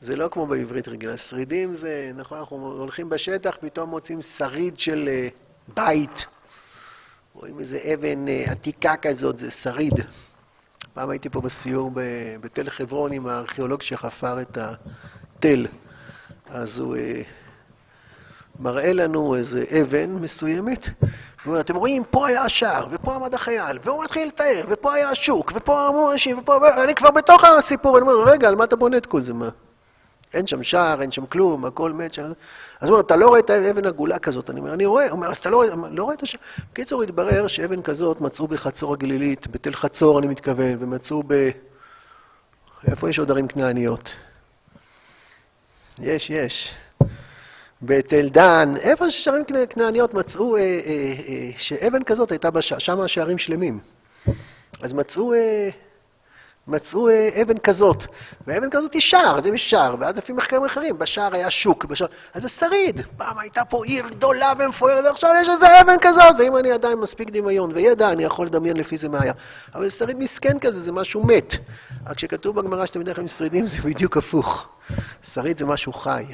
[0.00, 1.16] זה לא כמו בעברית רגילה.
[1.16, 5.28] שרידים זה, נכון, אנחנו הולכים בשטח, פתאום מוצאים שריד של אה,
[5.74, 6.26] בית,
[7.34, 9.94] רואים איזה אבן אה, עתיקה כזאת, זה שריד.
[10.94, 11.90] פעם הייתי פה בסיור
[12.40, 15.66] בתל חברון עם הארכיאולוג שחפר את התל.
[16.50, 17.22] אז הוא אה,
[18.58, 21.12] מראה לנו איזה אבן מסוימת, והוא
[21.46, 25.52] אומר, אתם רואים, פה היה השער, ופה עמד החייל, והוא מתחיל לתאר, ופה היה השוק,
[25.54, 26.58] ופה אמרו אנשים, ופה...
[26.62, 29.34] ואני כבר בתוך הסיפור, אני אומר, רגע, על מה אתה בונה את כל זה?
[29.34, 29.48] מה?
[30.34, 32.22] אין שם שער, אין שם כלום, הכל מת שם.
[32.22, 34.50] אז הוא אומר, אתה לא רואה את האבן עגולה כזאת?
[34.50, 35.04] אני אומר, אני רואה.
[35.04, 36.40] הוא אומר, אז אתה לא לא רואה את השער.
[36.72, 41.50] בקיצור, התברר שאבן כזאת מצאו בחצור הגלילית, בתל חצור אני מתכוון, ומצאו ב...
[42.88, 44.10] איפה יש עוד ערים כנעניות?
[45.98, 46.74] יש, יש.
[47.82, 50.66] בתל דן, איפה שיש ערים כנעניות מצאו אה, אה,
[51.28, 53.78] אה, שאבן כזאת הייתה שם השערים שלמים.
[54.82, 55.34] אז מצאו...
[55.34, 55.70] אה,
[56.68, 58.04] מצאו אה, אבן כזאת,
[58.46, 62.08] ואבן כזאת היא שער, אז יש שער, ואז לפי מחקרים אחרים, בשער היה שוק, בשער...
[62.34, 63.00] אז זה שריד.
[63.16, 67.30] פעם הייתה פה עיר גדולה ומפוארת, ועכשיו יש איזה אבן כזאת, ואם אני עדיין מספיק
[67.30, 69.32] דמיון וידע, אני יכול לדמיין לפי זה מה היה.
[69.74, 71.54] אבל שריד מסכן כזה, זה משהו מת.
[72.06, 74.66] רק כשכתוב בגמרא שאתם בדרך כלל שרידים, זה בדיוק הפוך.
[75.32, 76.24] שריד זה משהו חי.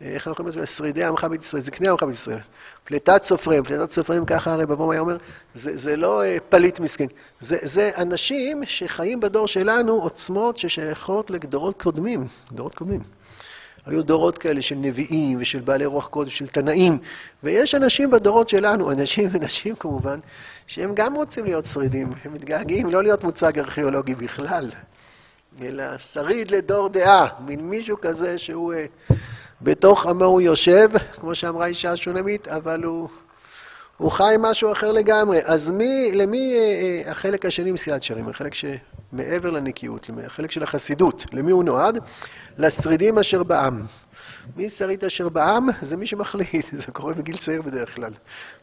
[0.00, 0.66] איך אנחנו קוראים לזה?
[0.66, 2.38] שרידי עמך בית ישראל, זקני עמך בית ישראל.
[2.84, 5.16] פליטת סופרים, פליטת סופרים, ככה הרי בבום היה אומר,
[5.54, 7.06] זה, זה לא אה, פליט מסכן,
[7.40, 13.00] זה, זה אנשים שחיים בדור שלנו עוצמות ששייכות לדורות קודמים, דורות קודמים.
[13.86, 16.98] היו דורות כאלה של נביאים ושל בעלי רוח קודש, של תנאים,
[17.42, 20.18] ויש אנשים בדורות שלנו, אנשים ונשים כמובן,
[20.66, 24.70] שהם גם רוצים להיות שרידים, הם מתגעגעים לא להיות מוצג ארכיאולוגי בכלל,
[25.62, 28.72] אלא שריד לדור דעה, מין מישהו כזה שהוא...
[29.62, 30.88] בתוך עמו הוא יושב,
[31.20, 33.08] כמו שאמרה אישה השונמית, אבל הוא,
[33.96, 35.40] הוא חי משהו אחר לגמרי.
[35.44, 36.58] אז מי, למי אה,
[37.06, 38.28] אה, החלק השני מסיעת שרים?
[38.28, 41.98] החלק שמעבר לנקיות, החלק של החסידות, למי הוא נועד?
[42.58, 43.82] לשרידים אשר בעם.
[44.56, 45.68] מי שריד אשר בעם?
[45.82, 48.12] זה מי שמחליט, זה קורה בגיל צעיר בדרך כלל.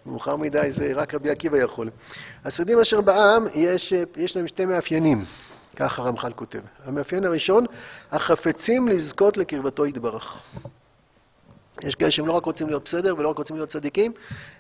[0.06, 1.90] מאוחר מדי זה רק רבי עקיבא יכול.
[2.46, 5.26] השרידים אשר בעם, יש, אה, יש להם שתי מאפיינים,
[5.76, 6.60] ככה רמח"ל כותב.
[6.86, 7.66] המאפיין הראשון,
[8.12, 10.38] החפצים לזכות לקרבתו יתברך.
[11.84, 14.14] יש כאלה שהם לא רק רוצים להיות בסדר ולא רק רוצים להיות צדיקים,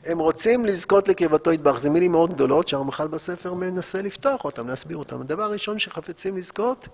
[0.05, 1.79] הם רוצים לזכות לקרבתו יתברך.
[1.79, 5.21] זה מילים מאוד גדולות שהרמח"ל בספר מנסה לפתוח אותם, להסביר אותם.
[5.21, 6.88] הדבר הראשון שחפצים לזכות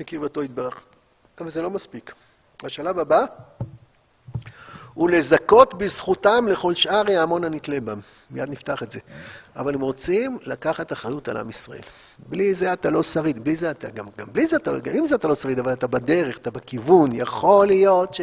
[0.00, 0.80] לקרבתו יתברך.
[1.40, 2.14] אבל זה לא מספיק.
[2.62, 3.24] השלב הבא
[4.96, 8.00] ולזכות בזכותם לכל שאר ההמון הנתלה בם.
[8.30, 8.98] מיד נפתח את זה.
[9.56, 11.82] אבל הם רוצים לקחת אחריות על עם ישראל.
[12.18, 15.06] בלי זה אתה לא שריד, בלי זה אתה, גם, גם בלי זה אתה, גם עם
[15.06, 17.10] זה אתה לא שריד, אבל אתה בדרך, אתה בכיוון.
[17.12, 18.14] יכול להיות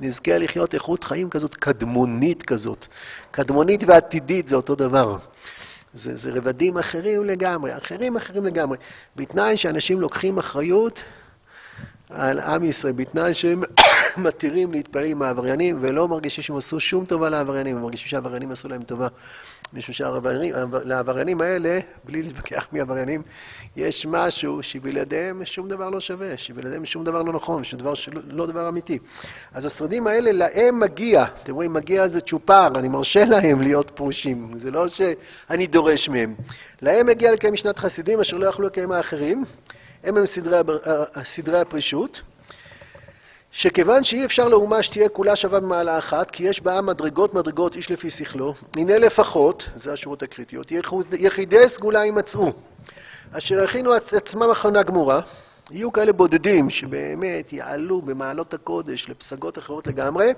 [0.00, 2.86] שנזכה לחיות איכות חיים כזאת, קדמונית כזאת.
[3.30, 5.16] קדמונית ועתידית זה אותו דבר.
[5.94, 8.78] זה, זה רבדים אחרים לגמרי, אחרים אחרים לגמרי.
[9.16, 11.00] בתנאי שאנשים לוקחים אחריות
[12.14, 13.62] על עם ישראל, בתנאי שהם
[14.16, 18.68] מתירים להתפלל עם העבריינים ולא מרגישים שהם עשו שום טובה לעבריינים, הם מרגישים שהעבריינים עשו
[18.68, 19.08] להם טובה.
[19.72, 23.22] משום שלעבריינים האלה, בלי להתווכח מי עבריינים,
[23.76, 28.20] יש משהו שבלעדיהם שום דבר לא שווה, שבלעדיהם שום דבר לא נכון, שום דבר שלא
[28.26, 28.98] לא דבר אמיתי.
[29.52, 34.50] אז השרידים האלה, להם מגיע, אתם רואים, מגיע זה צ'ופר, אני מרשה להם להיות פרושים,
[34.58, 36.34] זה לא שאני דורש מהם.
[36.82, 39.44] להם מגיע לקיים משנת חסידים אשר לא יכלו לקיים האחרים.
[40.04, 40.56] הם הם סדרי,
[41.24, 42.20] סדרי הפרישות,
[43.52, 47.90] שכיוון שאי אפשר לאומה שתהיה כולה שווה במעלה אחת, כי יש בעם מדרגות מדרגות איש
[47.90, 50.72] לפי שכלו, הנה לפחות, זה השורות הקריטיות,
[51.12, 52.52] יחידי סגולה יימצאו,
[53.32, 55.20] אשר הכינו עצמם הכנה גמורה,
[55.70, 60.32] יהיו כאלה בודדים שבאמת יעלו במעלות הקודש לפסגות אחרות לגמרי,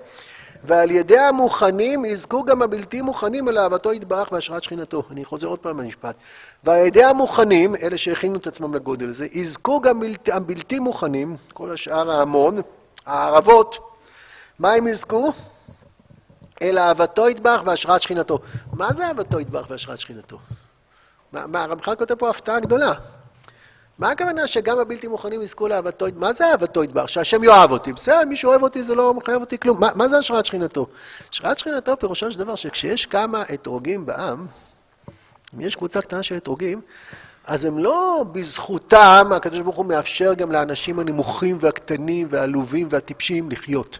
[0.64, 5.02] ועל ידי המוכנים יזכו גם הבלתי מוכנים אל אהבתו יתברך והשראת שכינתו.
[5.10, 6.16] אני חוזר עוד פעם למשפט.
[6.64, 11.72] ועל ידי המוכנים, אלה שהכינו את עצמם לגודל הזה, יזכו גם בלתי, הבלתי מוכנים, כל
[11.72, 12.60] השאר ההמון,
[13.06, 13.78] הערבות,
[14.58, 15.32] מה הם יזכו?
[16.62, 18.38] אל אהבתו יתברך והשראת שכינתו.
[18.72, 20.38] מה זה אהבתו יתברך והשראת שכינתו?
[21.32, 22.92] מה, מה הרמח"ל כותב פה הפתעה גדולה.
[23.98, 26.06] מה הכוונה שגם הבלתי מוכנים יזכו לאהבתו?
[26.16, 27.06] מה זה אהבתו ידבר?
[27.06, 27.92] שהשם יאהב אותי.
[27.92, 29.80] בסדר, מי שאוהב אותי זה לא מחייב אותי כלום.
[29.80, 30.86] מה, מה זה השראת שכינתו?
[31.32, 34.46] השראת שכינתו פירושו של דבר שכשיש כמה אתרוגים בעם,
[35.54, 36.80] אם יש קבוצה קטנה של אתרוגים,
[37.44, 43.98] אז הם לא בזכותם, הקדוש ברוך הוא מאפשר גם לאנשים הנמוכים והקטנים והעלובים והטיפשים לחיות.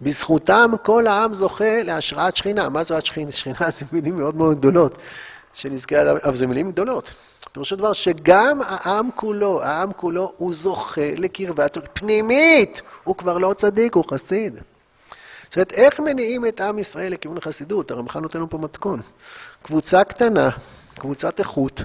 [0.00, 2.68] בזכותם כל העם זוכה להשראת שכינה.
[2.68, 3.32] מה זה השראת שכינה?
[3.32, 4.98] שכינה זה מילים מאוד מאוד גדולות,
[5.52, 7.10] שנזכה, אבל זה מילים גדולות.
[7.52, 12.82] פירושו דבר שגם העם כולו, העם כולו, הוא זוכה לקרבת פנימית.
[13.04, 14.60] הוא כבר לא צדיק, הוא חסיד.
[15.44, 17.90] זאת אומרת, איך מניעים את עם ישראל לכיוון החסידות?
[17.90, 19.00] הרמח"ל נותן לנו פה מתכון.
[19.62, 20.50] קבוצה קטנה,
[20.94, 21.82] קבוצת איכות,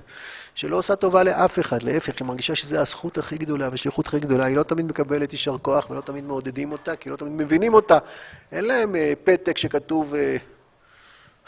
[0.55, 4.45] שלא עושה טובה לאף אחד, להפך, היא מרגישה שזו הזכות הכי גדולה והשליחות הכי גדולה.
[4.45, 7.97] היא לא תמיד מקבלת יישר כוח ולא תמיד מעודדים אותה, כי לא תמיד מבינים אותה.
[8.51, 10.15] אין להם אה, פתק שכתוב...
[10.15, 10.37] אה,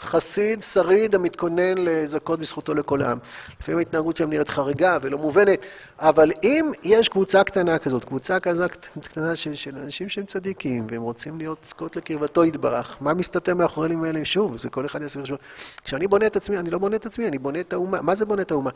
[0.00, 3.18] חסיד, שריד, המתכונן לזכות בזכותו לכל העם.
[3.60, 5.58] לפעמים ההתנהגות שלהם נראית חריגה ולא מובנת,
[5.98, 11.02] אבל אם יש קבוצה קטנה כזאת, קבוצה כזאת קטנה של, של אנשים שהם צדיקים, והם
[11.02, 14.24] רוצים להיות זכות לקרבתו יתברך, מה מסתתר מאחורי המילים האלה?
[14.24, 15.38] שוב, זה כל אחד יעשה חשבון.
[15.84, 18.02] כשאני בונה את עצמי, אני לא בונה את עצמי, אני בונה את האומה.
[18.02, 18.70] מה זה בונה את האומה?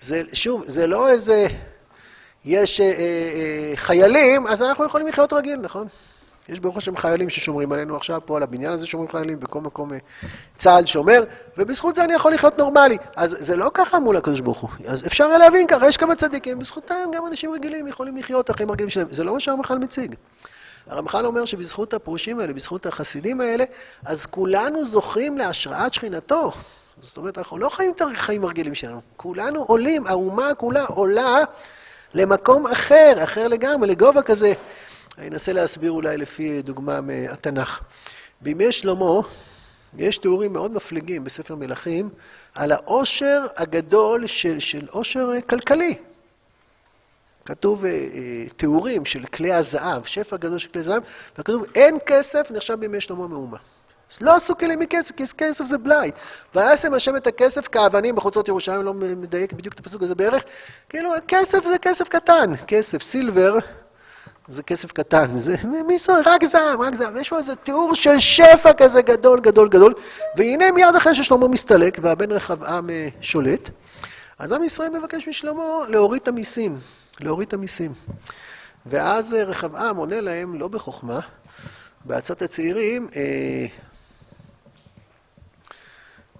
[0.00, 1.46] זה, שוב, זה לא איזה...
[2.44, 5.86] יש אה, אה, חיילים, אז אנחנו יכולים לחיות רגיל, נכון?
[6.48, 9.92] יש ברוך השם חיילים ששומרים עלינו עכשיו, פה על הבניין הזה שומרים חיילים, בכל מקום
[9.92, 9.98] אה,
[10.58, 11.24] צה"ל שומר,
[11.58, 12.98] ובזכות זה אני יכול לחיות נורמלי.
[13.16, 14.70] אז זה לא ככה מול הקדוש ברוך הוא.
[14.86, 18.90] אז אפשר להבין ככה, יש כמה צדיקים, בזכותם גם אנשים רגילים יכולים לחיות אחרי מרגילים
[18.90, 19.06] שלהם.
[19.10, 20.14] זה לא מה שהרמח"ל מציג.
[20.86, 23.64] הרמח"ל אומר שבזכות הפרושים האלה, בזכות החסידים האלה,
[24.04, 26.52] אז כולנו זוכים להשראת שכינתו.
[27.00, 29.00] זאת אומרת, אנחנו לא חיים את החיים הרגילים שלנו.
[29.16, 31.44] כולנו עולים, האומה כולה עולה
[32.14, 34.52] למקום אחר, אחר לגמרי, לגובה כזה.
[35.18, 37.80] אני אנסה להסביר אולי לפי דוגמה מהתנ"ך.
[38.40, 39.20] בימי שלמה
[39.98, 42.08] יש תיאורים מאוד מפליגים בספר מלכים
[42.54, 45.94] על העושר הגדול של, של עושר כלכלי.
[47.44, 47.88] כתוב uh,
[48.56, 51.02] תיאורים של כלי הזהב, שפע גדול של כלי זהב,
[51.38, 53.58] וכתוב אין כסף נחשב בימי שלמה מאומה.
[54.20, 56.10] לא עשו כלים מכסף, כי כסף זה בלאי.
[56.54, 60.42] וישם השם את הכסף כאבנים בחוצות ירושלים, לא מדייק בדיוק את הפסוק הזה בערך,
[60.88, 63.58] כאילו כסף זה כסף קטן, כסף, סילבר,
[64.48, 67.16] זה כסף קטן, זה מיסוי, רק זעם, רק זעם.
[67.16, 69.94] יש פה איזה תיאור של שפע כזה גדול, גדול, גדול,
[70.36, 73.70] והנה מיד אחרי ששלמה מסתלק והבן רחבעם אה, שולט,
[74.38, 76.78] אז עם ישראל מבקש משלמה להוריד את המיסים,
[77.20, 77.92] להוריד את המיסים.
[78.86, 81.20] ואז אה, רחבעם עונה להם, לא בחוכמה,
[82.04, 83.66] בעצת הצעירים, אה,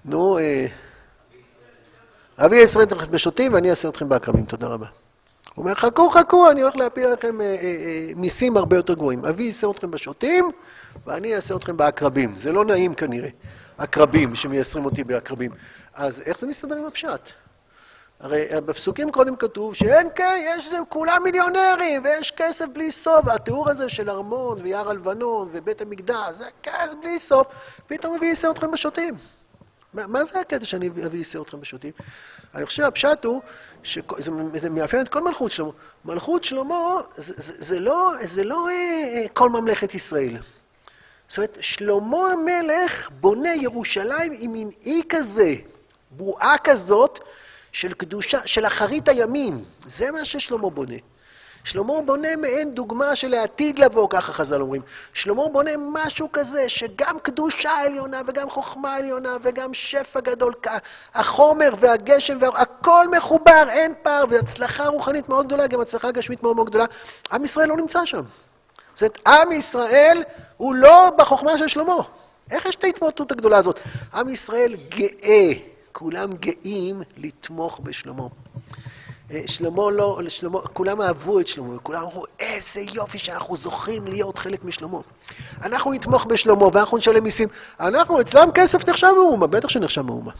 [0.07, 0.67] נו, אה,
[2.39, 4.45] אבי ישראל אתכם בשוטים ואני אעשה אתכם בעקרבים.
[4.45, 4.87] תודה רבה.
[5.55, 9.25] הוא אומר, חכו, חכו, אני הולך להפיל לכם אה, אה, אה, מיסים הרבה יותר גרועים.
[9.25, 10.51] אבי יישא אתכם בשוטים,
[11.07, 12.37] ואני אעשה אתכם בעקרבים.
[12.37, 13.29] זה לא נעים כנראה,
[13.79, 15.51] עקרבים, שמייסרים אותי בעקרבים.
[15.95, 17.31] אז איך זה מסתדר עם הפשט?
[18.21, 23.27] הרי בפסוקים קודם כתוב שאין כן, יש זה, כולם מיליונרים, ויש כסף בלי סוף.
[23.27, 27.47] והתיאור הזה של ארמון ויער הלבנון ובית המקדש, זה כסף בלי סוף.
[27.87, 29.15] פתאום אבי יישא אתכם בשוטים.
[29.97, 31.93] מה, מה זה הקטע שאני אביא יישא אתכם בשוטים?
[32.55, 33.43] אני חושב הפשט הוא,
[33.83, 35.71] שזה מאפיין את כל מלכות שלמה.
[36.05, 36.77] מלכות שלמה
[37.17, 40.37] זה, זה, זה לא, זה לא אה, כל ממלכת ישראל.
[41.29, 45.55] זאת אומרת, שלמה המלך בונה ירושלים עם מין אי כזה,
[46.11, 47.21] בועה כזאת
[47.73, 49.65] של קדושה, של אחרית הימים.
[49.87, 50.97] זה מה ששלמה בונה.
[51.67, 54.83] שלמה בונה מעין דוגמה של העתיד לבוא, ככה חז"ל אומרים.
[55.13, 60.55] שלמה בונה משהו כזה, שגם קדושה עליונה וגם חוכמה עליונה וגם שפע גדול,
[61.15, 62.49] החומר והגשם, וה...
[62.49, 66.85] הכל מחובר, אין פער, והצלחה רוחנית מאוד גדולה, גם הצלחה גשמית מאוד מאוד גדולה.
[67.33, 68.23] עם ישראל לא נמצא שם.
[68.95, 70.23] זאת אומרת, עם ישראל
[70.57, 71.97] הוא לא בחוכמה של שלמה.
[72.51, 73.79] איך יש את ההתמודדות הגדולה הזאת?
[74.15, 75.53] עם ישראל גאה,
[75.93, 78.27] כולם גאים לתמוך בשלמה.
[79.31, 84.39] אה, שלמה לא, שלמה, כולם אהבו את שלמה, וכולם אמרו, איזה יופי שאנחנו זוכים להיות
[84.39, 84.99] חלק משלמה.
[85.63, 87.49] אנחנו נתמוך בשלמה ואנחנו נשלם מיסים.
[87.81, 90.33] אנחנו, אצלם כסף נחשב מאומה, בטח שנחשב מאומה.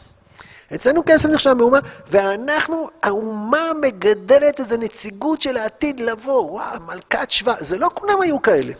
[0.75, 1.79] אצלנו כסף נחשב מאומה,
[2.11, 6.51] ואנחנו, האומה מגדלת איזו נציגות של העתיד לבוא.
[6.51, 7.53] וואו, מלכת שבא.
[7.59, 8.73] זה לא כולם היו כאלה.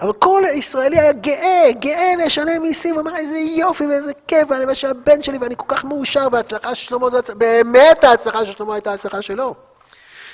[0.00, 4.66] אבל כל ישראלי היה גאה, גאה לשלם מיסים, הוא אמר, איזה יופי ואיזה כיף, ואני
[4.66, 8.74] חושב שהבן שלי, ואני כל כך מאושר, וההצלחה של שלמה הצלחה, באמת ההצלחה של שלמה
[8.74, 9.54] הייתה ההצלחה שלו.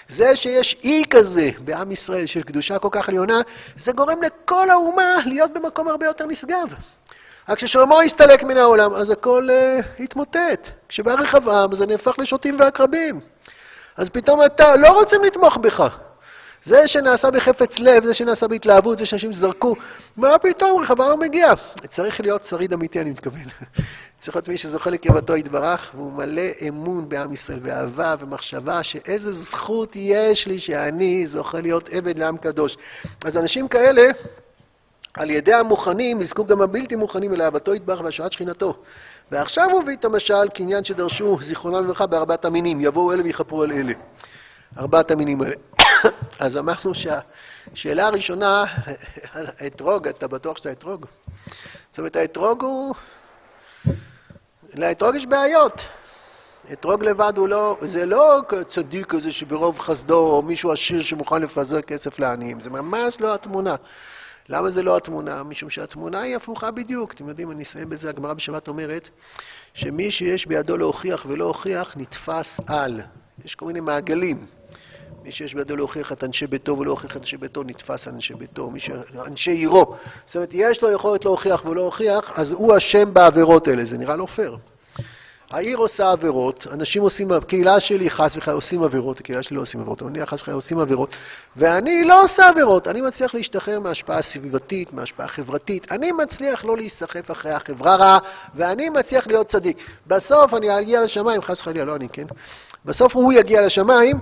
[0.09, 3.41] זה שיש אי כזה בעם ישראל של קדושה כל כך עליונה,
[3.77, 6.75] זה גורם לכל האומה להיות במקום הרבה יותר נשגב.
[7.49, 10.71] רק כששלמה הסתלק מן העולם, אז הכל uh, התמוטט.
[10.89, 13.21] כשבא רחבעם, זה נהפך לשוטים ועקרבים.
[13.97, 15.99] אז פתאום אתה, לא רוצים לתמוך בך.
[16.65, 19.75] זה שנעשה בחפץ לב, זה שנעשה בהתלהבות, זה שאנשים זרקו,
[20.17, 21.53] מה פתאום, רחבעם לא מגיע.
[21.89, 23.45] צריך להיות שריד אמיתי, אני מתכוון.
[24.21, 29.97] צריך להיות מי שזוכה לקרבתו יתברך, והוא מלא אמון בעם ישראל, ואהבה ומחשבה שאיזה זכות
[29.97, 32.77] יש לי שאני זוכה להיות עבד לעם קדוש.
[33.25, 34.03] אז אנשים כאלה,
[35.15, 38.75] על ידי המוכנים, יזכו גם הבלתי מוכנים אל אהבתו יתברך והשעת שכינתו.
[39.33, 43.73] ועכשיו הוא מביא את המשל כעניין שדרשו זיכרונם לברכה בארבעת המינים, יבואו אלה ויכפרו על
[43.73, 43.93] אלה.
[44.79, 45.55] ארבעת המינים האלה.
[46.39, 48.65] אז אמרנו שהשאלה הראשונה,
[49.61, 51.07] האתרוג, אתה בטוח שאתה אתרוג?
[51.91, 52.95] זאת אומרת, האתרוג הוא...
[54.75, 55.83] לאתרוג יש בעיות.
[56.73, 61.83] אתרוג לבד הוא לא, זה לא צדיק כזה שברוב חסדו, או מישהו עשיר שמוכן לפזר
[61.83, 63.75] כסף לעניים, זה ממש לא התמונה.
[64.49, 65.43] למה זה לא התמונה?
[65.43, 67.13] משום שהתמונה היא הפוכה בדיוק.
[67.13, 69.09] אתם יודעים, אני אסיים בזה, הגמרא בשבת אומרת
[69.75, 73.01] שמי שיש בידו להוכיח ולא הוכיח, נתפס על.
[73.45, 74.47] יש כל מיני מעגלים.
[75.25, 78.35] מי שיש בידו להוכיח את אנשי ביתו ולא הוכיח את אנשי ביתו, נתפס על אנשי
[78.35, 78.91] ביתו, מי ש...
[79.27, 79.95] אנשי עירו.
[80.27, 83.85] זאת אומרת, יש לו יכולת להוכיח ולא הוכיח, אז הוא אשם בעבירות האלה.
[83.85, 84.57] זה נראה לא פייר.
[85.53, 89.81] העיר עושה עבירות, אנשים עושים, הקהילה שלי חס וחלילה עושים עבירות, הקהילה שלי לא עושים
[89.81, 91.17] עבירות, אבל אני חס וחלילה עושים עבירות,
[91.57, 97.31] ואני לא עושה עבירות, אני מצליח להשתחרר מהשפעה סביבתית, מהשפעה חברתית, אני מצליח לא להיסחף
[97.31, 98.19] אחרי החברה רעה,
[98.55, 99.77] ואני מצליח להיות צדיק.
[100.07, 102.27] בסוף אני אגיע לשמיים, חס וחלילה, לא אני, כן?
[102.85, 104.17] בסוף הוא יגיע לשמיים,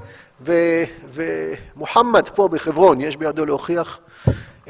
[1.12, 3.98] ומוחמד פה בחברון, יש בידו להוכיח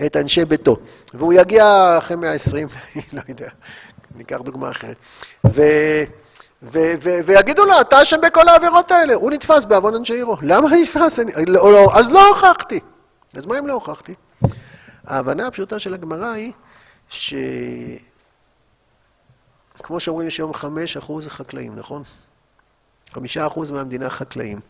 [0.06, 0.76] את אנשי ביתו.
[1.14, 2.68] והוא יגיע אחרי 120,
[3.12, 3.48] לא יודע,
[4.16, 4.96] ניקח דוגמה אחרת.
[5.46, 5.62] ו...
[6.62, 9.14] ויגידו לו, אתה אשם בכל העבירות האלה.
[9.14, 10.36] הוא נתפס בעוון אנשי עירו.
[10.42, 11.18] למה נתפס?
[11.46, 12.80] לא, לא, אז לא הוכחתי.
[13.34, 14.14] אז מה אם לא הוכחתי?
[15.06, 16.52] ההבנה הפשוטה של הגמרא היא
[17.08, 18.00] שכמו
[20.00, 20.56] שאומרים, יש היום 5%
[21.28, 22.02] חקלאים, נכון?
[23.14, 23.18] 5%
[23.72, 24.61] מהמדינה חקלאים.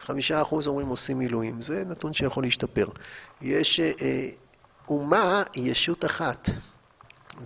[0.00, 2.86] חמישה אחוז אומרים עושים מילואים, זה נתון שיכול להשתפר.
[3.42, 4.28] יש אה,
[4.88, 6.48] אומה ישות אחת,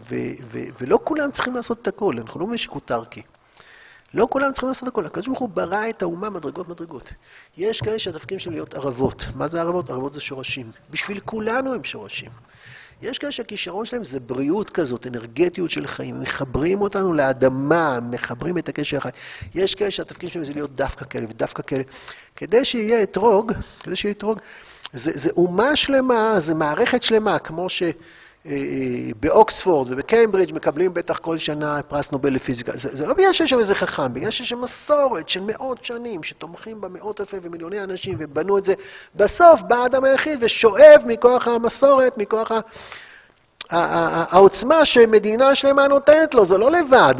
[0.09, 0.14] ו,
[0.53, 3.22] ו, ולא כולם צריכים לעשות את הכל, אנחנו לא משק אוטרקי.
[4.14, 5.06] לא כולם צריכים לעשות הכל.
[5.06, 7.12] הקדוש ברוך הוא ברא את האומה מדרגות מדרגות.
[7.56, 9.24] יש כאלה שהתפקידים שלהם להיות ערבות.
[9.34, 9.90] מה זה ערבות?
[9.90, 10.70] ערבות זה שורשים.
[10.90, 12.30] בשביל כולנו הם שורשים.
[13.02, 18.68] יש כאלה שהכישרון שלהם זה בריאות כזאת, אנרגטיות של חיים, מחברים אותנו לאדמה, מחברים את
[18.68, 19.14] הקשר החיים.
[19.54, 21.82] יש כאלה שהתפקיד שלהם זה להיות דווקא כאלה ודווקא כאלה.
[22.36, 24.38] כדי שיהיה אתרוג, כדי שיהיה אתרוג,
[24.92, 27.82] זה, זה אומה שלמה, זה מערכת שלמה, כמו ש...
[28.47, 28.57] אה, אה,
[29.20, 32.72] באוקספורד ובקיימברידג' מקבלים בטח כל שנה פרס נובל לפיזיקה.
[32.74, 36.22] זה, זה לא בגלל שיש שם איזה חכם, בגלל שיש שם מסורת של מאות שנים,
[36.22, 38.74] שתומכים בה מאות אלפי ומיליוני אנשים ובנו את זה.
[39.14, 42.53] בסוף בא האדם היחיד ושואב מכוח המסורת, מכוח.
[43.70, 47.14] העוצמה שמדינה שלמה נותנת לו, זה לא לבד.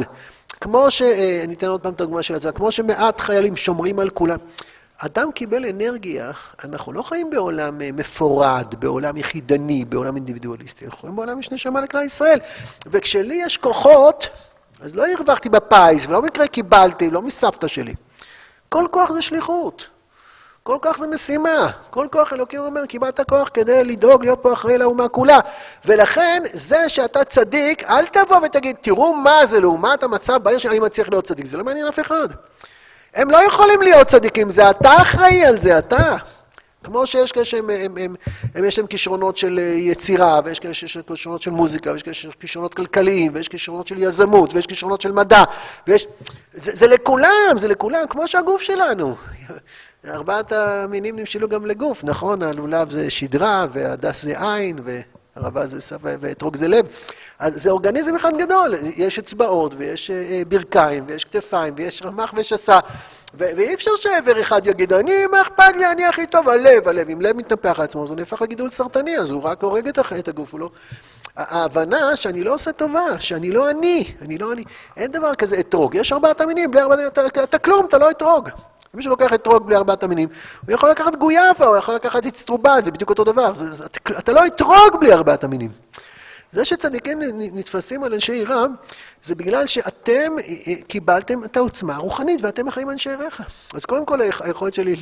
[0.61, 1.01] כמו ש...
[1.01, 4.37] אה, אני אתן עוד פעם את הדוגמה של זה, כמו שמעט חיילים שומרים על כולם.
[5.05, 6.31] אדם קיבל אנרגיה,
[6.63, 11.81] אנחנו לא חיים בעולם אה, מפורד, בעולם יחידני, בעולם אינדיבידואליסטי, אנחנו חיים בעולם יש נשמה
[11.81, 12.39] לכלל ישראל.
[12.85, 14.27] וכשלי יש כוחות,
[14.81, 17.93] אז לא הרווחתי בפיס, ולא במקרה קיבלתי, לא מסבתא שלי.
[18.69, 19.87] כל כוח זה שליחות.
[20.63, 21.71] כל כוח זה משימה.
[21.89, 25.39] כל כוח אלוקים אומר, קיבלת כוח כדי לדאוג, להיות פה אחראי לאומה כולה.
[25.85, 31.09] ולכן, זה שאתה צדיק, אל תבוא ותגיד, תראו מה זה לעומת המצב בעיר שאני מצליח
[31.09, 31.45] להיות צדיק.
[31.45, 32.27] זה לא מעניין אף אחד.
[33.13, 36.17] הם לא יכולים להיות צדיקים, זה אתה אחראי על זה, אתה.
[36.83, 38.15] כמו שיש כאלה שהם, הם, הם,
[38.55, 42.03] הם, יש להם כישרונות של אה, יצירה, ויש כאלה שיש להם כישרונות של מוזיקה, ויש
[42.03, 45.43] כאלה שיש כישרונות כלכליים, ויש כישרונות של יזמות, ויש כישרונות של מדע,
[45.87, 46.07] ויש...
[46.53, 49.15] זה, זה לכולם, זה לכולם, כמו שהגוף שלנו.
[50.07, 52.43] ארבעת המינים נמשלו גם לגוף, נכון?
[52.43, 54.79] הלולב זה שדרה, והדס זה עין,
[55.35, 56.85] והרבה זה שפה, ואתרוג זה לב.
[57.41, 62.79] אז זה אורגניזם אחד גדול, יש אצבעות, ויש אה, ברכיים, ויש כתפיים, ויש רמ"ח ושסה.
[63.33, 67.09] ואי אפשר שעבר אחד יגיד, אני, מה אכפת לי, אני הכי טוב, הלב, הלב.
[67.09, 69.87] אם לב מתנפח על עצמו, אז הוא נהפך לגידול סרטני, אז הוא רק הורג
[70.19, 70.69] את הגוף, הוא לא...
[71.37, 74.63] ההבנה שאני לא עושה טובה, שאני לא אני, אני לא אני.
[74.97, 75.95] אין דבר כזה אתרוג.
[75.95, 78.49] יש ארבעת המינים, בלי ארבעת המינים, אתה, אתה כלום, אתה לא אתרוג.
[78.93, 80.29] מי שלוקח אתרוג בלי ארבעת המינים,
[80.65, 83.53] הוא יכול לקחת גויאבה, הוא יכול לקחת אצטרובל, זה בדיוק אותו דבר.
[83.53, 85.71] זה, זה, אתה, אתה לא אתרוג בלי ארבעת המינים.
[86.51, 88.65] זה שצדיקים נתפסים על אנשי עירה,
[89.23, 93.41] זה בגלל שאתם אה, אה, קיבלתם את העוצמה הרוחנית ואתם החיים אנשי עיריך.
[93.73, 94.95] אז קודם כל היכולת שלי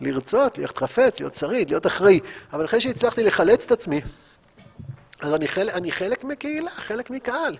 [0.00, 2.20] לרצות, להיות חפץ, להיות שריד, להיות אחראי,
[2.52, 4.00] אבל אחרי שהצלחתי לחלץ את עצמי,
[5.20, 7.56] אז אני חלק, אני חלק מקהילה, חלק מקהל.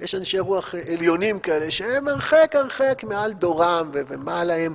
[0.00, 4.74] יש אנשי רוח עליונים כאלה שהם הרחק הרחק מעל דורם ומעלהם.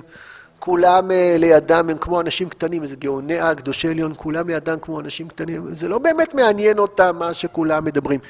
[0.60, 5.00] כולם אה, לידם הם כמו אנשים קטנים, איזה גאוני על, קדושי עליון, כולם לידם כמו
[5.00, 5.74] אנשים קטנים.
[5.74, 8.20] זה לא באמת מעניין אותם מה שכולם מדברים.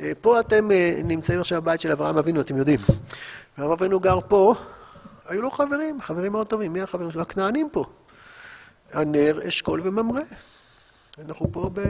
[0.00, 2.80] אה, פה אתם אה, נמצאים עכשיו בבית של אברהם אבינו, אתם יודעים.
[3.58, 4.54] אברהם אבינו גר פה,
[5.28, 6.72] היו לו חברים, חברים מאוד טובים.
[6.72, 7.22] מי החברים שלו?
[7.22, 7.84] הכנענים פה.
[8.92, 10.20] הנר, אשכול וממרא.
[11.18, 11.80] אנחנו פה ב...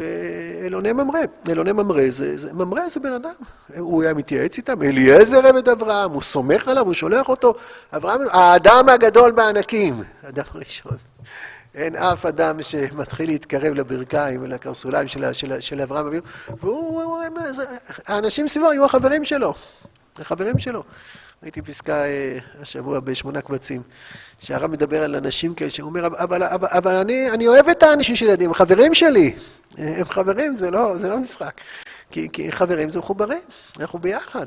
[0.00, 1.20] באלוני ממרא.
[1.48, 3.32] אלוני ממרא זה, זה, ממרא זה בן אדם.
[3.78, 7.54] הוא היה מתייעץ איתם, אליעזר עבד אברהם, הוא סומך עליו, הוא שולח אותו.
[7.96, 10.96] אברהם, האדם הגדול בענקים, אדם ראשון.
[11.74, 16.22] אין אף אדם שמתחיל להתקרב לברכיים ולקרסוליים של, של, של אברהם אבינו,
[16.60, 17.22] והוא,
[18.06, 19.54] האנשים סביבו היו החברים שלו,
[20.18, 20.84] החברים שלו.
[21.42, 23.82] ראיתי פסקה אה, השבוע בשמונה קבצים,
[24.38, 28.16] שהרב מדבר על אנשים כאלה, שהוא אומר, אבל, אבל, אבל אני, אני אוהב את האנשים
[28.16, 29.34] שלי, הם חברים שלי.
[29.78, 31.60] הם חברים, זה לא, זה לא משחק.
[32.10, 33.42] כי, כי חברים זה מחוברים,
[33.78, 34.46] אנחנו ביחד.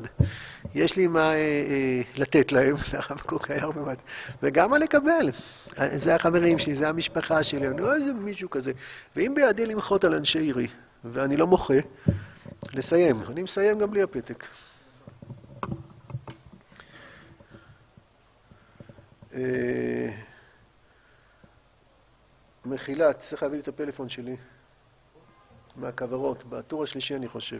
[0.75, 3.93] יש לי מה אה, אה, לתת להם, הרב קוק היה הרבה מה...
[4.43, 5.31] וגם מה לקבל.
[5.95, 8.71] זה החברים שלי, זה המשפחה שלי, אני לא איזה מישהו כזה.
[9.15, 10.67] ואם בידי למחות על אנשי עירי,
[11.05, 11.79] ואני לא מוחה,
[12.73, 13.21] לסיים.
[13.29, 14.45] אני מסיים גם בלי הפתק.
[22.65, 24.35] מחילה, צריך להביא לי את הפלאפון שלי.
[25.75, 27.59] מהכוורות, בטור השלישי אני חושב.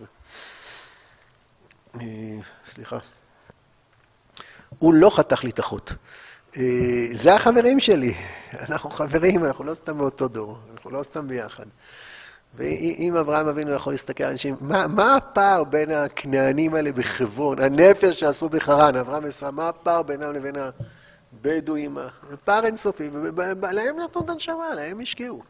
[1.95, 2.01] אה,
[2.73, 2.97] סליחה.
[4.79, 5.91] הוא לא חתך לי את החוט.
[6.57, 6.63] אה,
[7.23, 8.13] זה החברים שלי.
[8.69, 11.65] אנחנו חברים, אנחנו לא סתם באותו דור, אנחנו לא סתם ביחד.
[12.55, 18.19] ואם אברהם אבינו יכול להסתכל על אנשים, מה, מה הפער בין הכנענים האלה בחברון, הנפש
[18.19, 20.55] שעשו בחרן, אברהם ועשרה, מה הפער בינם לבין
[21.41, 21.97] הבדואים?
[22.43, 23.09] פער אינסופי,
[23.61, 25.43] ולהם נתנו את הנשמה, להם השקיעו.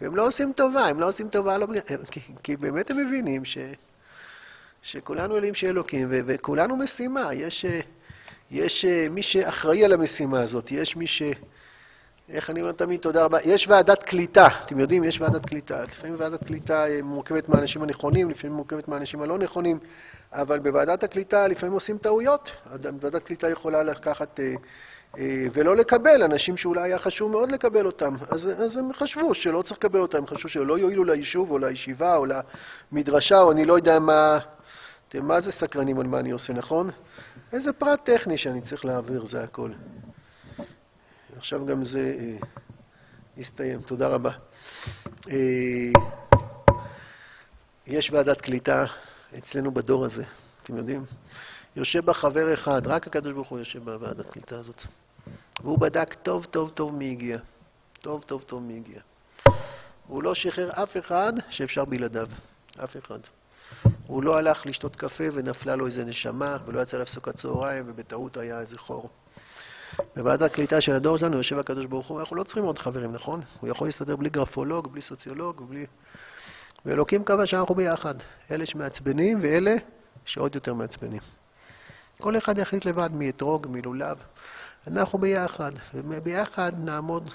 [0.00, 1.66] והם לא עושים טובה, הם לא עושים טובה לא.
[2.10, 3.58] כי, כי באמת הם מבינים ש,
[4.82, 7.34] שכולנו אלים של אלוקים, ו, וכולנו משימה.
[7.34, 7.64] יש,
[8.50, 11.22] יש מי שאחראי על המשימה הזאת, יש מי ש...
[12.28, 13.38] איך אני אומר תמיד תודה רבה?
[13.44, 15.82] יש ועדת קליטה, אתם יודעים, יש ועדת קליטה.
[15.82, 19.78] לפעמים ועדת קליטה מורכבת מהאנשים הנכונים, לפעמים מורכבת מהאנשים הלא נכונים,
[20.32, 22.50] אבל בוועדת הקליטה לפעמים עושים טעויות.
[23.00, 24.40] ועדת קליטה יכולה לקחת...
[25.18, 28.14] אה, ולא לקבל אנשים שאולי היה חשוב מאוד לקבל אותם.
[28.30, 32.16] אז, אז הם חשבו שלא צריך לקבל אותם, הם חשבו שלא יועילו ליישוב או לישיבה
[32.16, 32.26] או
[32.92, 34.38] למדרשה או אני לא יודע מה...
[35.08, 36.90] אתם מה זה סקרנים על מה אני עושה, נכון?
[37.52, 39.70] איזה פרט טכני שאני צריך להעביר, זה הכל.
[41.36, 42.36] עכשיו גם זה אה,
[43.36, 43.82] יסתיים.
[43.82, 44.30] תודה רבה.
[45.30, 45.92] אה,
[47.86, 48.84] יש ועדת קליטה
[49.38, 50.24] אצלנו בדור הזה,
[50.62, 51.04] אתם יודעים?
[51.76, 54.82] יושב בה חבר אחד, רק הקדוש ברוך הוא יושב בוועדת קליטה הזאת.
[55.62, 57.38] והוא בדק טוב טוב טוב מי הגיע.
[58.00, 59.00] טוב טוב טוב מי הגיע.
[60.06, 62.28] הוא לא שחרר אף אחד שאפשר בלעדיו.
[62.84, 63.18] אף אחד.
[64.06, 68.60] הוא לא הלך לשתות קפה ונפלה לו איזה נשמה, ולא יצא להפסוק הצהריים, ובטעות היה
[68.60, 69.10] איזה חור.
[70.16, 73.40] בוועדת הקליטה של הדור שלנו יושב הקדוש ברוך הוא, אנחנו לא צריכים עוד חברים, נכון?
[73.60, 75.86] הוא יכול להסתדר בלי גרפולוג, בלי סוציולוג, בלי...
[76.86, 78.14] ואלוקים קבע שאנחנו ביחד.
[78.50, 79.74] אלה שמעצבנים ואלה
[80.24, 81.20] שעוד יותר מעצבנים.
[82.22, 84.16] כל אחד יחליט לבד מי אתרוג, מי לולב.
[84.86, 87.30] אנחנו ביחד, וביחד נעמוד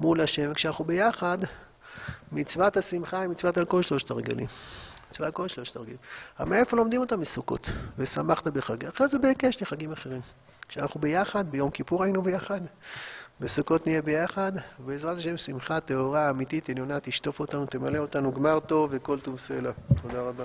[0.00, 0.50] מול השם.
[0.50, 1.38] וכשאנחנו ביחד,
[2.32, 4.46] מצוות השמחה היא מצוות על כל שלושת הרגלים.
[5.10, 5.96] מצווה על כל שלושת הרגלים.
[6.40, 7.16] אבל מאיפה לומדים אותה?
[7.16, 7.70] מסוכות.
[7.98, 8.88] ושמחת בחגים.
[8.88, 10.20] אחרי זה בהיקש לחגים אחרים.
[10.68, 12.60] כשאנחנו ביחד, ביום כיפור היינו ביחד,
[13.40, 18.90] בסוכות נהיה ביחד, ובעזרת השם שמחה טהורה, אמיתית, עליונה, תשטוף אותנו, תמלא אותנו גמר טוב
[18.92, 19.72] וכל טוב סלע.
[20.02, 20.44] תודה רבה.